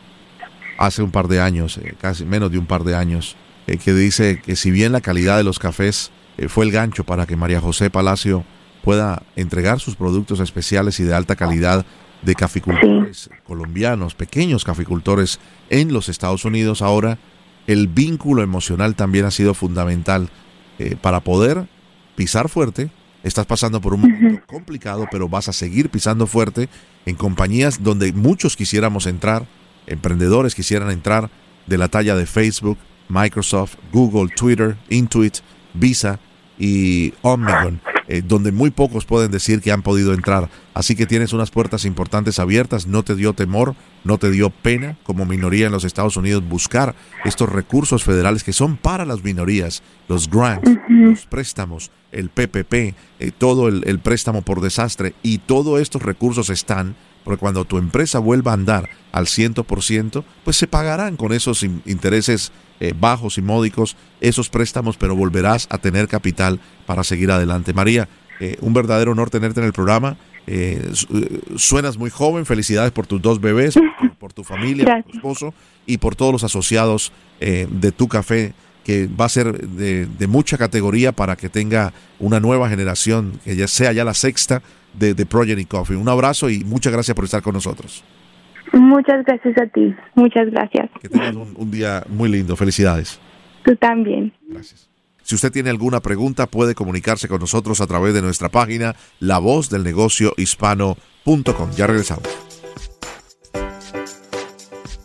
[0.78, 3.36] hace un par de años, eh, casi menos de un par de años,
[3.68, 6.14] eh, que dice que si bien la calidad de los cafés
[6.48, 8.46] fue el gancho para que María José Palacio
[8.84, 11.86] pueda entregar sus productos especiales y de alta calidad
[12.22, 17.18] de caficultores colombianos, pequeños caficultores en los Estados Unidos, ahora
[17.68, 20.30] el vínculo emocional también ha sido fundamental
[20.80, 21.68] eh, para poder
[22.16, 22.92] pisar fuerte.
[23.24, 26.68] Estás pasando por un momento complicado, pero vas a seguir pisando fuerte
[27.06, 29.46] en compañías donde muchos quisiéramos entrar,
[29.88, 31.30] emprendedores quisieran entrar
[31.68, 32.78] de la talla de Facebook,
[33.08, 35.38] Microsoft, Google, Twitter, Intuit,
[35.74, 36.20] Visa
[36.60, 37.93] y Omnigon.
[38.08, 40.50] Eh, donde muy pocos pueden decir que han podido entrar.
[40.74, 44.98] Así que tienes unas puertas importantes abiertas, no te dio temor, no te dio pena
[45.04, 49.84] como minoría en los Estados Unidos buscar estos recursos federales que son para las minorías,
[50.10, 55.14] los grants, los préstamos, el PPP, eh, todo el, el préstamo por desastre.
[55.24, 60.58] Y todos estos recursos están porque cuando tu empresa vuelva a andar al 100%, pues
[60.58, 66.08] se pagarán con esos intereses eh, bajos y módicos esos préstamos, pero volverás a tener
[66.08, 67.74] capital para seguir adelante.
[67.74, 68.10] María,
[68.40, 70.18] eh, un verdadero honor tenerte en el programa.
[70.48, 70.92] Eh,
[71.56, 73.76] suenas muy joven, felicidades por tus dos bebés,
[74.20, 75.54] por, tu familia, por tu esposo
[75.86, 78.54] y por todos los asociados de tu café
[78.86, 83.56] que va a ser de, de, mucha categoría para que tenga una nueva generación, que
[83.56, 84.62] ya sea ya la sexta
[84.94, 85.96] de, de Project Coffee.
[85.96, 88.04] Un abrazo y muchas gracias por estar con nosotros.
[88.74, 90.90] Muchas gracias a ti, muchas gracias.
[91.00, 93.20] Que tengas un, día muy lindo, felicidades.
[93.64, 94.34] Tú también.
[94.48, 94.90] Gracias.
[95.22, 99.38] Si usted tiene alguna pregunta, puede comunicarse con nosotros a través de nuestra página La
[99.38, 101.72] Voz del Negocio Hispano.com.
[101.76, 102.28] Ya regresamos.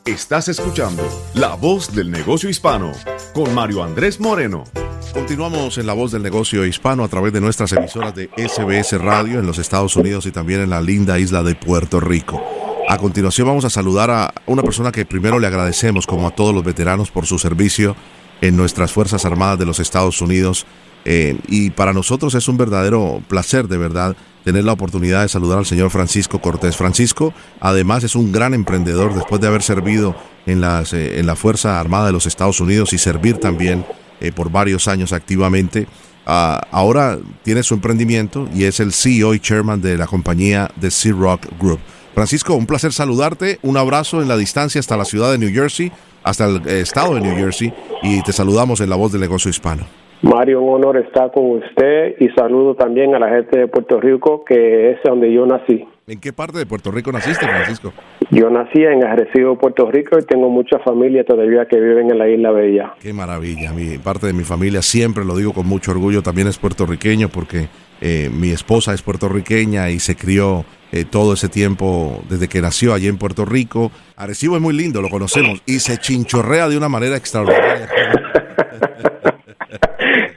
[0.07, 1.03] Estás escuchando
[1.35, 2.93] La Voz del Negocio Hispano
[3.35, 4.65] con Mario Andrés Moreno.
[5.13, 9.41] Continuamos en La Voz del Negocio Hispano a través de nuestras emisoras de SBS Radio
[9.41, 12.43] en los Estados Unidos y también en la linda isla de Puerto Rico.
[12.89, 16.55] A continuación vamos a saludar a una persona que primero le agradecemos, como a todos
[16.55, 17.97] los veteranos, por su servicio
[18.41, 20.67] en nuestras Fuerzas Armadas de los Estados Unidos.
[21.05, 24.17] Eh, y para nosotros es un verdadero placer, de verdad,
[24.49, 26.75] tener la oportunidad de saludar al señor Francisco Cortés.
[26.75, 31.37] Francisco, además, es un gran emprendedor después de haber servido en, las, eh, en la
[31.37, 33.85] Fuerza Armada de los Estados Unidos y servir también
[34.23, 35.87] eh, por varios años activamente.
[36.25, 40.91] Ah, ahora tiene su emprendimiento y es el CEO y chairman de la compañía de
[40.91, 41.81] Sea Rock Group.
[42.15, 43.59] Francisco, un placer saludarte.
[43.61, 45.93] Un abrazo en la distancia hasta la ciudad de New Jersey,
[46.23, 47.71] hasta el eh, estado de New Jersey,
[48.03, 49.87] y te saludamos en la voz del negocio hispano.
[50.23, 54.45] Mario, un honor estar con usted y saludo también a la gente de Puerto Rico,
[54.45, 55.87] que es donde yo nací.
[56.09, 57.93] ¿En qué parte de Puerto Rico naciste, Francisco?
[58.31, 62.29] Yo nací en Arrecibo, Puerto Rico, y tengo mucha familia todavía que viven en la
[62.29, 62.95] Isla Bella.
[63.01, 63.73] Qué maravilla.
[63.73, 67.69] Mi parte de mi familia, siempre lo digo con mucho orgullo, también es puertorriqueño, porque
[68.01, 72.93] eh, mi esposa es puertorriqueña y se crió eh, todo ese tiempo desde que nació
[72.93, 73.93] allí en Puerto Rico.
[74.17, 77.89] Arecibo es muy lindo, lo conocemos, y se chinchorrea de una manera extraordinaria.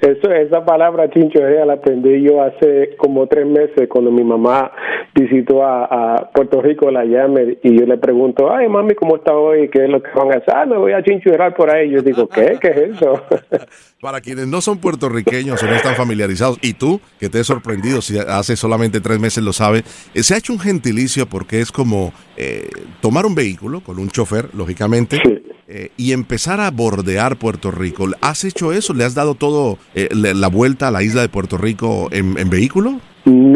[0.01, 4.71] Eso, esa palabra chinchorrea la aprendí yo hace como tres meses cuando mi mamá
[5.13, 9.69] visitó a, Puerto Rico, la llame y yo le pregunto, ay mami, ¿cómo está hoy?
[9.69, 10.53] ¿Qué es lo que van a hacer?
[10.55, 11.91] Ah, me voy a chinchorrear por ahí.
[11.91, 12.57] Yo digo, ¿qué?
[12.59, 13.21] ¿Qué es eso?
[14.01, 18.01] Para quienes no son puertorriqueños o no están familiarizados, y tú, que te he sorprendido,
[18.01, 19.83] si hace solamente tres meses lo sabes,
[20.15, 22.67] eh, se ha hecho un gentilicio porque es como eh,
[23.01, 25.21] tomar un vehículo con un chofer, lógicamente,
[25.73, 28.09] eh, y empezar a bordear Puerto Rico.
[28.19, 28.93] ¿Has hecho eso?
[28.93, 32.99] ¿Le has dado todo la vuelta a la isla de Puerto Rico en, vehículo?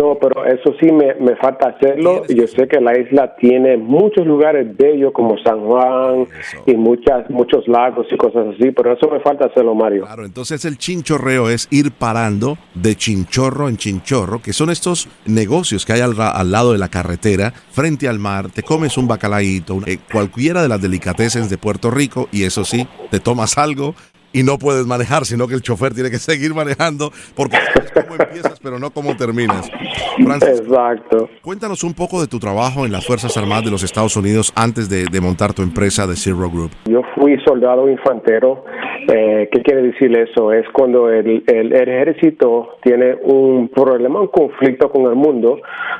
[0.05, 2.23] No pero eso sí me, me falta hacerlo.
[2.27, 6.27] Yo sé que la isla tiene muchos lugares bellos como San Juan
[6.65, 10.03] y muchas muchos lagos y cosas así, pero eso me falta hacerlo, Mario.
[10.05, 15.85] Claro, entonces el chinchorreo es ir parando de chinchorro en chinchorro, que son estos negocios
[15.85, 19.79] que hay al, al lado de la carretera, frente al mar, te comes un bacalaíto,
[19.87, 23.95] eh, cualquiera de las delicatessen de Puerto Rico y eso sí, te tomas algo
[24.35, 28.21] y no puedes manejar, sino que el chofer tiene que seguir manejando porque sabes cómo
[28.21, 29.71] empiezas, pero no cómo terminas.
[30.17, 31.29] Exacto.
[31.41, 34.89] Cuéntanos un poco de tu trabajo en las Fuerzas Armadas de los Estados Unidos antes
[34.89, 36.71] de, de montar tu empresa de Zero Group.
[36.85, 38.65] Yo fui soldado infantero.
[39.07, 40.51] Eh, ¿Qué quiere decir eso?
[40.51, 45.59] Es cuando el, el, el, ejército tiene un problema, un conflicto con el mundo.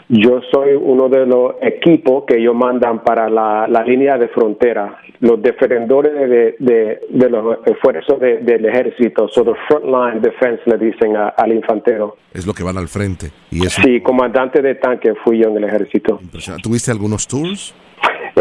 [0.10, 4.98] Yo soy uno de los equipos que ellos mandan para la, la línea de frontera,
[5.20, 10.78] los defensores de, de, de los esfuerzos de, del ejército, so the frontline defense le
[10.78, 12.18] dicen a, al infantero.
[12.34, 13.28] Es lo que van al frente.
[13.52, 16.20] Y eso, Sí, comandante de tanque fui yo en el ejército.
[16.62, 17.76] ¿Tuviste algunos tours?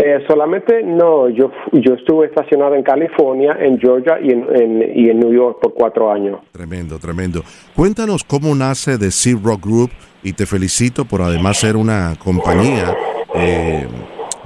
[0.07, 5.19] Eh, solamente no, yo yo estuve estacionado en California, en Georgia y en, y en
[5.19, 6.41] New York por cuatro años.
[6.53, 7.43] Tremendo, tremendo.
[7.75, 9.91] Cuéntanos cómo nace The Sea Rock Group
[10.23, 12.95] y te felicito por además ser una compañía
[13.35, 13.87] eh,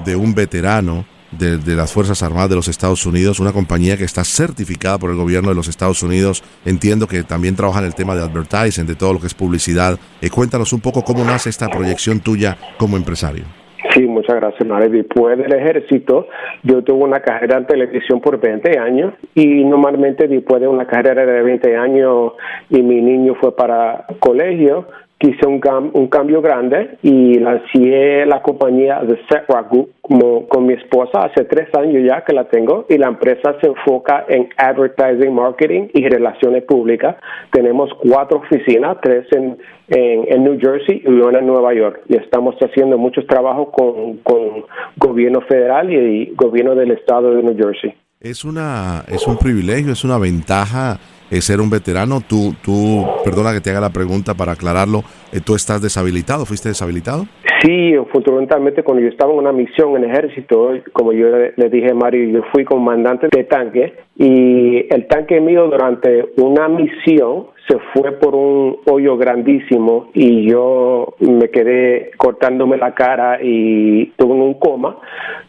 [0.05, 4.05] de un veterano de, de, las Fuerzas Armadas de los Estados Unidos, una compañía que
[4.05, 6.45] está certificada por el gobierno de los Estados Unidos.
[6.65, 9.99] Entiendo que también trabaja en el tema de advertising, de todo lo que es publicidad.
[10.21, 13.58] Eh, cuéntanos un poco cómo nace esta proyección tuya como empresario.
[13.95, 14.91] Sí, muchas gracias, Mario.
[14.91, 16.27] Después del ejército,
[16.65, 21.25] yo tuve una carrera en televisión por 20 años y normalmente después de una carrera
[21.25, 22.33] de 20 años
[22.71, 24.87] y mi niño fue para colegio,
[25.19, 30.47] quise un, cam un cambio grande y lancé la compañía de Set Rock Group como,
[30.49, 34.25] con mi esposa hace tres años ya que la tengo y la empresa se enfoca
[34.29, 37.17] en advertising, marketing y relaciones públicas.
[37.53, 39.59] Tenemos cuatro oficinas, tres en,
[39.89, 44.19] en, en New Jersey y una en Nueva York y estamos haciendo muchos trabajos con,
[44.19, 44.65] con
[44.97, 47.93] gobierno federal y gobierno del estado de New Jersey.
[48.21, 50.99] Es una es un privilegio, es una ventaja
[51.31, 52.21] eh, ser un veterano.
[52.21, 55.03] Tú, tú, perdona que te haga la pregunta para aclararlo,
[55.33, 56.45] eh, ¿tú estás deshabilitado?
[56.45, 57.27] ¿Fuiste deshabilitado?
[57.63, 61.27] Sí, fundamentalmente cuando yo estaba en una misión en el ejército, como yo
[61.57, 67.47] le, dije Mario, yo fui comandante de tanque y el tanque mío durante una misión
[67.69, 74.35] se fue por un hoyo grandísimo y yo me quedé cortándome la cara y tuve
[74.35, 74.97] un coma.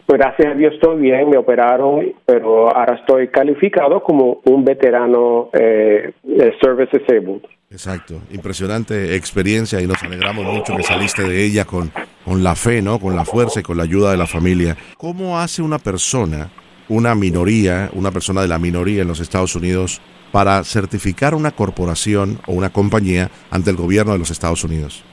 [0.05, 5.49] Pues gracias a Dios estoy bien, me operaron, pero ahora estoy calificado como un veterano
[5.53, 6.13] eh,
[6.61, 7.41] Service Disabled.
[7.71, 11.91] Exacto, impresionante experiencia y nos alegramos mucho que saliste de ella con,
[12.25, 12.99] con la fe, ¿no?
[12.99, 14.75] Con la fuerza y con la ayuda de la familia.
[14.97, 16.49] ¿Cómo hace una persona,
[16.89, 20.01] una minoría, una persona de la minoría en los Estados Unidos
[20.31, 25.03] para certificar una corporación o una compañía ante el gobierno de los Estados Unidos?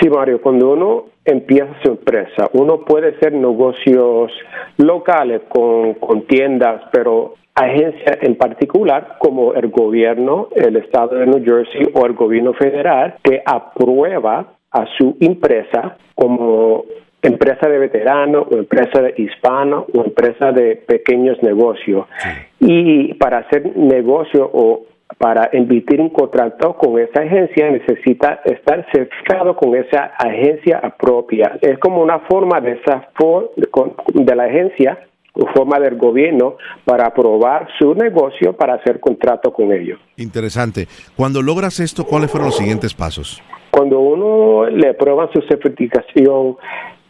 [0.00, 4.30] Sí, Mario, cuando uno empieza su empresa, uno puede hacer negocios
[4.76, 11.42] locales con, con tiendas, pero agencias en particular como el gobierno, el estado de New
[11.42, 16.84] Jersey o el gobierno federal que aprueba a su empresa como
[17.26, 22.06] empresa de veteranos o empresa de hispano o empresa de pequeños negocios.
[22.18, 22.28] Sí.
[22.60, 24.86] Y para hacer negocio o
[25.18, 31.58] para emitir un contrato con esa agencia necesita estar certificado con esa agencia propia.
[31.62, 34.98] Es como una forma de esa for de la agencia
[35.32, 39.98] o forma del gobierno para aprobar su negocio para hacer contrato con ellos.
[40.16, 40.86] Interesante.
[41.14, 43.42] Cuando logras esto, ¿cuáles fueron los siguientes pasos?
[43.70, 46.56] Cuando uno le aprueba su certificación,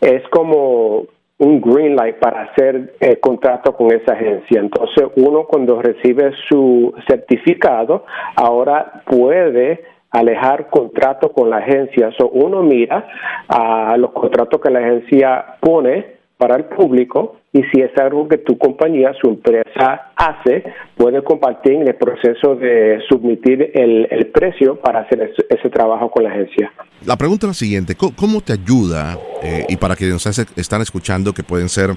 [0.00, 1.04] es como
[1.38, 4.60] un green light para hacer el contrato con esa agencia.
[4.60, 8.04] Entonces, uno cuando recibe su certificado,
[8.36, 12.10] ahora puede alejar contrato con la agencia.
[12.16, 13.06] So, uno mira
[13.48, 18.38] a los contratos que la agencia pone para el público y si es algo que
[18.38, 20.64] tu compañía, su empresa hace,
[20.96, 26.10] puede compartir en el proceso de submitir el, el precio para hacer ese, ese, trabajo
[26.10, 26.70] con la agencia.
[27.06, 31.32] La pregunta es la siguiente, ¿cómo te ayuda, eh, y para quienes nos están escuchando
[31.32, 31.90] que pueden ser,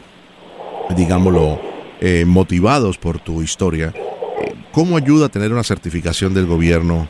[0.96, 1.60] digámoslo,
[2.00, 7.08] eh, motivados por tu historia, eh, ¿cómo ayuda a tener una certificación del gobierno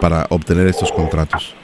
[0.00, 1.54] para obtener estos contratos?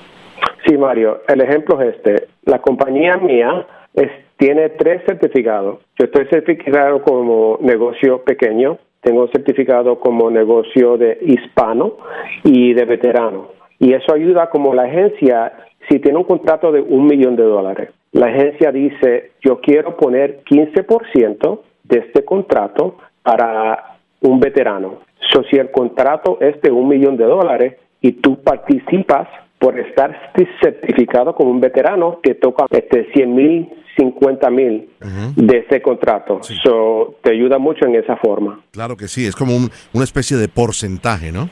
[0.66, 2.29] Sí, Mario, el ejemplo es este.
[2.45, 5.80] La compañía mía es tiene tres certificados.
[5.99, 11.97] Yo estoy certificado como negocio pequeño, tengo certificado como negocio de hispano
[12.45, 13.49] y de veterano.
[13.78, 15.53] Y eso ayuda como la agencia,
[15.89, 20.41] si tiene un contrato de un millón de dólares, la agencia dice, yo quiero poner
[20.45, 25.01] 15% de este contrato para un veterano.
[25.32, 29.28] So, si el contrato es de un millón de dólares y tú participas
[29.59, 30.32] por estar
[30.62, 33.68] certificado como un veterano que toca este 100 mil
[33.99, 34.89] 50 mil
[35.37, 36.41] de ese contrato.
[36.63, 38.61] So, te ayuda mucho en esa forma.
[38.71, 41.51] Claro que sí, es como una especie de porcentaje, ¿no?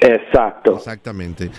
[0.00, 0.76] Exacto.
[0.76, 1.50] Exactamente.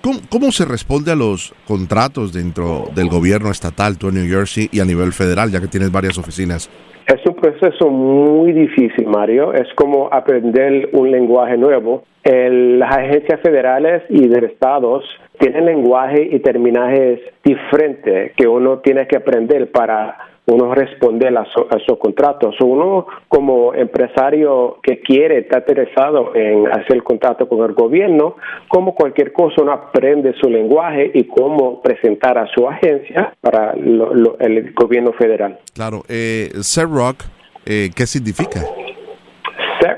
[0.00, 4.68] ¿Cómo, ¿Cómo, se responde a los contratos dentro del gobierno estatal, tú en New Jersey,
[4.72, 6.68] y a nivel federal, ya que tienes varias oficinas?
[7.06, 9.52] Es un proceso muy difícil, Mario.
[9.52, 12.04] Es como aprender un lenguaje nuevo.
[12.24, 15.04] las agencias federales y de estados
[15.38, 21.98] tienen lenguaje y terminajes diferentes que uno tiene que aprender para uno responder a, esos
[21.98, 22.56] contratos.
[22.60, 28.36] Uno como empresario que quiere, está interesado en hacer el contrato con el gobierno,
[28.68, 34.72] como cualquier cosa, uno aprende su lenguaje y cómo presentar a su agencia para el
[34.74, 35.58] gobierno federal.
[35.74, 36.02] Claro.
[36.08, 36.50] Eh,
[36.82, 37.24] Rock,
[37.64, 38.60] eh, ¿qué significa?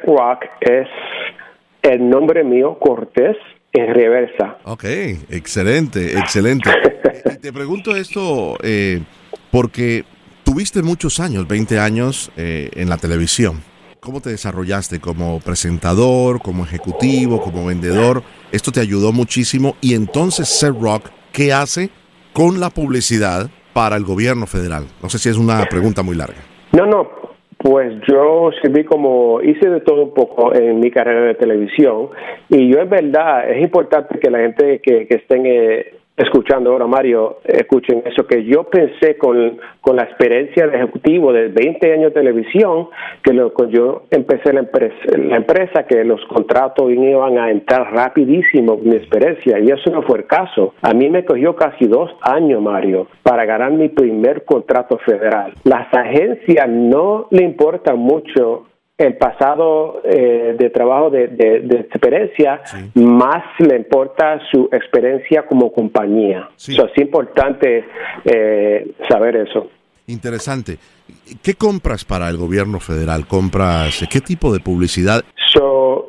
[0.06, 0.88] Rock es
[1.82, 3.36] el nombre mío, Cortés,
[3.74, 4.58] en reversa.
[4.64, 4.84] Ok,
[5.30, 6.70] excelente, excelente.
[7.40, 9.00] te pregunto esto eh,
[9.50, 10.04] porque
[10.44, 13.62] Tuviste muchos años, 20 años eh, en la televisión.
[13.98, 18.22] ¿Cómo te desarrollaste como presentador, como ejecutivo, como vendedor?
[18.52, 19.74] Esto te ayudó muchísimo.
[19.80, 21.88] Y entonces, Seth Rock, ¿qué hace
[22.34, 24.86] con la publicidad para el gobierno federal?
[25.02, 26.42] No sé si es una pregunta muy larga.
[26.72, 27.23] No, no.
[27.64, 32.10] Pues yo serví como, hice de todo un poco en mi carrera de televisión.
[32.50, 35.86] Y yo es verdad, es importante que la gente que, que esté en, eh,
[36.16, 41.48] escuchando ahora, Mario, escuchen eso, que yo pensé con, con la experiencia de ejecutivo de
[41.48, 42.88] 20 años de televisión,
[43.22, 48.76] que lo, yo empecé la empresa, la empresa, que los contratos iban a entrar rapidísimo,
[48.76, 50.74] mi experiencia, y eso no fue el caso.
[50.82, 55.54] A mí me cogió casi dos años, Mario, para ganar mi primer contrato federal.
[55.64, 58.66] Las agencias no le importan mucho
[58.96, 61.24] el pasado eh, de trabajo de,
[61.80, 62.62] experiencia,
[62.94, 66.48] más le importa su experiencia como compañía.
[66.86, 67.84] es importante
[68.24, 69.68] eh, saber eso.
[70.06, 70.78] Interesante.
[71.42, 73.26] ¿Qué compras para el gobierno federal?
[73.26, 75.24] ¿Compras qué tipo de publicidad?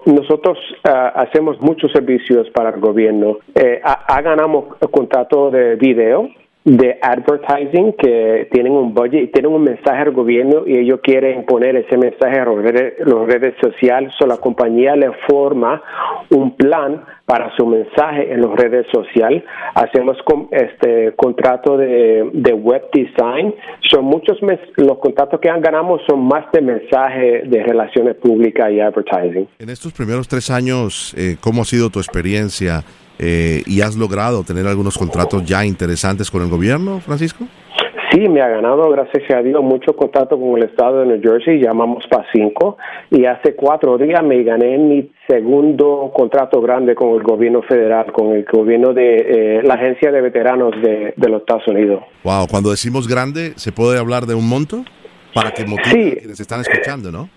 [0.05, 3.39] nosotros ah, hacemos muchos servicios para el gobierno.
[3.53, 3.81] Eh,
[4.21, 6.29] ganamos contrato de video,
[6.65, 11.45] de advertising que tienen un budget y tienen un mensaje al gobierno y ellos quieren
[11.45, 15.81] poner ese mensaje a las redes, sociales, o la compañía le forma
[16.31, 19.43] un plan para su mensaje en las redes sociales.
[19.75, 20.17] Hacemos
[20.51, 23.53] este contrato de, de web design.
[23.91, 24.39] Son muchos
[24.77, 29.47] los contratos que ganamos son más de mensaje de relaciones públicas y advertising.
[29.59, 32.83] En estos primeros tres años, eh, ¿cómo ha sido tu experiencia?
[33.19, 37.45] Eh, y has logrado tener algunos contratos ya interesantes con el gobierno, Francisco.
[38.11, 41.59] Sí, me ha ganado, gracias a Dios, mucho contacto con el estado de New Jersey,
[41.59, 42.77] llamamos para cinco,
[43.11, 48.31] y hace cuatro días me gané mi segundo contrato grande con el gobierno federal, con
[48.33, 52.03] el gobierno de eh, la Agencia de Veteranos de, los Estados Unidos.
[52.23, 54.85] Wow, cuando decimos grande, ¿se puede hablar de un monto?
[55.33, 57.27] Para que motive a quienes están escuchando, ¿no?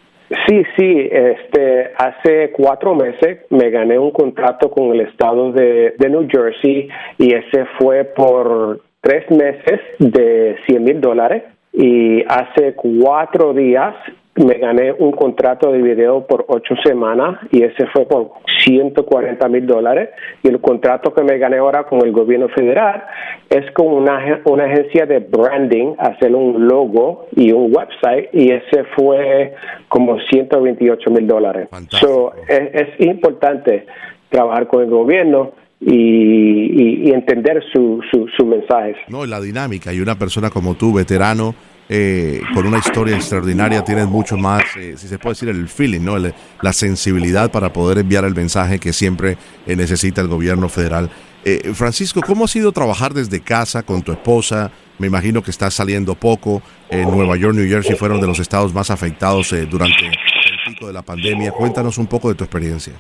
[0.47, 6.29] Sí, sí, este, hace cuatro meses me gané un contrato con el estado de, New
[6.31, 13.95] Jersey y ese fue por tres meses de 100 mil dólares y hace cuatro días
[14.39, 18.32] me gané un contrato de video por ocho semanas y ese fue por
[18.64, 20.11] 140 mil dólares.
[20.43, 23.05] Y el contrato que me gané ahora con el gobierno federal
[23.51, 28.84] es con una, una agencia de branding, hacer un logo y un website, y ese
[28.97, 29.55] fue
[29.89, 31.68] como 128 mil dólares.
[31.89, 33.86] So, es, importante
[34.28, 35.53] trabajar con el gobierno.
[35.80, 38.97] Y, entender sus su, su mensajes.
[39.07, 41.55] No, la dinámica y una persona como tú, veterano,
[41.91, 46.01] eh, con una historia extraordinaria, tienes mucho más, eh, si se puede decir, el feeling,
[46.01, 46.16] ¿no?
[46.18, 51.11] la sensibilidad para poder enviar el mensaje que siempre eh, necesita el gobierno federal.
[51.72, 54.70] Francisco, ¿cómo ha sido trabajar desde casa con tu esposa?
[54.99, 56.61] Me imagino que estás saliendo poco.
[56.91, 60.12] En Nueva York, New Jersey fueron de los estados más afectados durante el
[60.66, 61.53] pico de la pandemia.
[61.53, 62.93] Cuéntanos un poco de tu experiencia.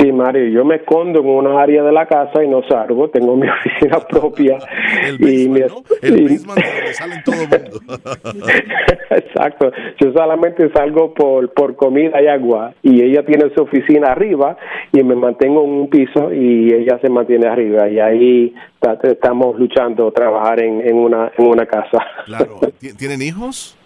[0.00, 3.36] Sí, Mario, yo me escondo en una área de la casa y no salgo, tengo
[3.36, 4.58] mi oficina propia.
[5.06, 5.60] el y mi,
[6.00, 7.80] El donde salen todo el mundo.
[9.10, 9.70] Exacto,
[10.00, 14.56] yo solamente salgo por, por comida y agua y ella tiene su oficina arriba
[14.92, 18.54] y me mantengo en un piso y ella se mantiene arriba y ahí
[19.02, 21.98] estamos luchando trabajar en, en, una, en una casa.
[22.24, 22.60] Claro,
[22.96, 23.76] ¿tienen hijos?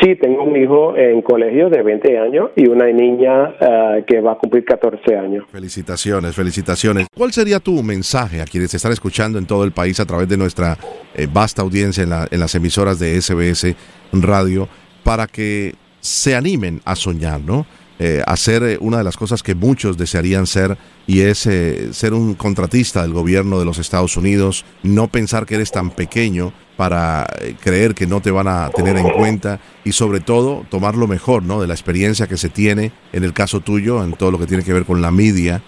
[0.00, 4.32] Sí, tengo un hijo en colegio de 20 años y una niña eh, que va
[4.32, 5.44] a cumplir 14 años.
[5.50, 7.08] Felicitaciones, felicitaciones.
[7.16, 10.36] ¿Cuál sería tu mensaje a quienes están escuchando en todo el país a través de
[10.36, 10.76] nuestra
[11.14, 13.74] eh, vasta audiencia en, en las emisoras de SBS
[14.12, 14.68] Radio
[15.02, 17.66] para que se animen a soñar, ¿no?
[18.00, 22.14] eh, hacer eh, una de las cosas que muchos desearían ser y es eh, ser
[22.14, 27.26] un contratista del gobierno de los Estados Unidos, no pensar que eres tan pequeño para
[27.60, 31.42] creer que no te van a tener en cuenta y sobre todo tomar lo mejor
[31.42, 31.60] ¿no?
[31.60, 34.62] de la experiencia que se tiene en el caso tuyo, en todo lo que tiene
[34.62, 35.60] que ver con la media,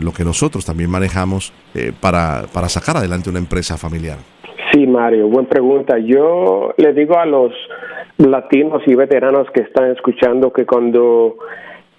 [0.00, 1.54] lo que nosotros también manejamos
[2.00, 4.18] para, para sacar adelante una empresa familiar.
[4.72, 5.98] Sí, Mario, buena pregunta.
[5.98, 7.52] Yo le digo a los
[8.18, 11.36] latinos y veteranos que están escuchando que cuando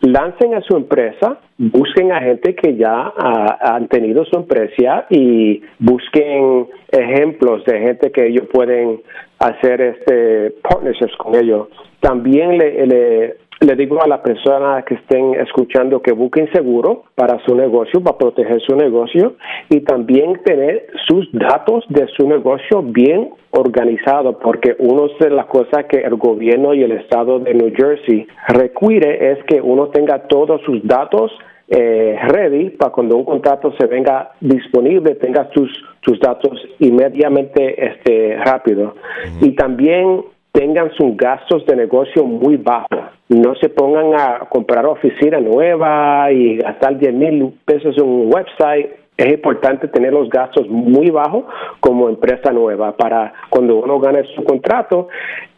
[0.01, 3.13] lancen a su empresa, busquen a gente que ya
[3.61, 9.01] han tenido su empresa y busquen ejemplos de gente que ellos pueden
[9.39, 11.67] hacer este partnerships con ellos.
[11.99, 17.39] También le, le le digo a las personas que estén escuchando que busquen seguro para
[17.45, 19.35] su negocio, para proteger su negocio
[19.69, 25.85] y también tener sus datos de su negocio bien organizados, porque una de las cosas
[25.89, 30.61] que el gobierno y el estado de New Jersey requiere es que uno tenga todos
[30.61, 31.31] sus datos
[31.67, 35.69] eh, ready para cuando un contrato se venga disponible, tenga tus,
[36.01, 38.95] tus datos inmediatamente este, rápido.
[39.41, 42.99] Y también tengan sus gastos de negocio muy bajos.
[43.29, 48.87] No se pongan a comprar oficina nueva y gastar 10 mil pesos en un website.
[49.15, 51.43] Es importante tener los gastos muy bajos
[51.81, 55.09] como empresa nueva para cuando uno gane su contrato,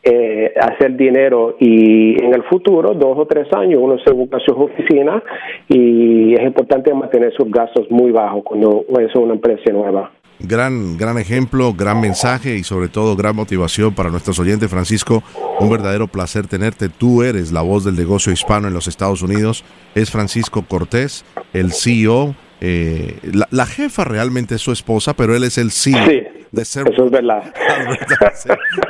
[0.03, 4.51] eh, hacer dinero y en el futuro, dos o tres años, uno se busca su
[4.51, 5.21] oficina
[5.69, 10.11] y es importante mantener sus gastos muy bajos cuando es una empresa nueva.
[10.43, 14.69] Gran, gran ejemplo, gran mensaje y sobre todo gran motivación para nuestros oyentes.
[14.69, 15.23] Francisco,
[15.59, 16.89] un verdadero placer tenerte.
[16.89, 19.63] Tú eres la voz del negocio hispano en los Estados Unidos.
[19.95, 22.35] Es Francisco Cortés, el CEO.
[22.59, 23.17] Eh,
[23.49, 26.05] la, jefa realmente es su esposa, pero él es el CEO
[26.51, 27.43] de ser eso es verdad.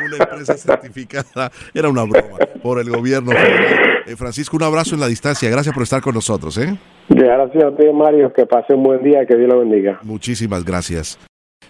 [0.05, 1.51] una empresa certificada.
[1.73, 5.49] Era una broma por el gobierno eh, Francisco, un abrazo en la distancia.
[5.49, 6.57] Gracias por estar con nosotros.
[6.57, 6.75] ¿eh?
[7.09, 8.33] Gracias a ti, Mario.
[8.33, 9.25] Que pase un buen día.
[9.25, 9.99] Que Dios lo bendiga.
[10.03, 11.19] Muchísimas gracias.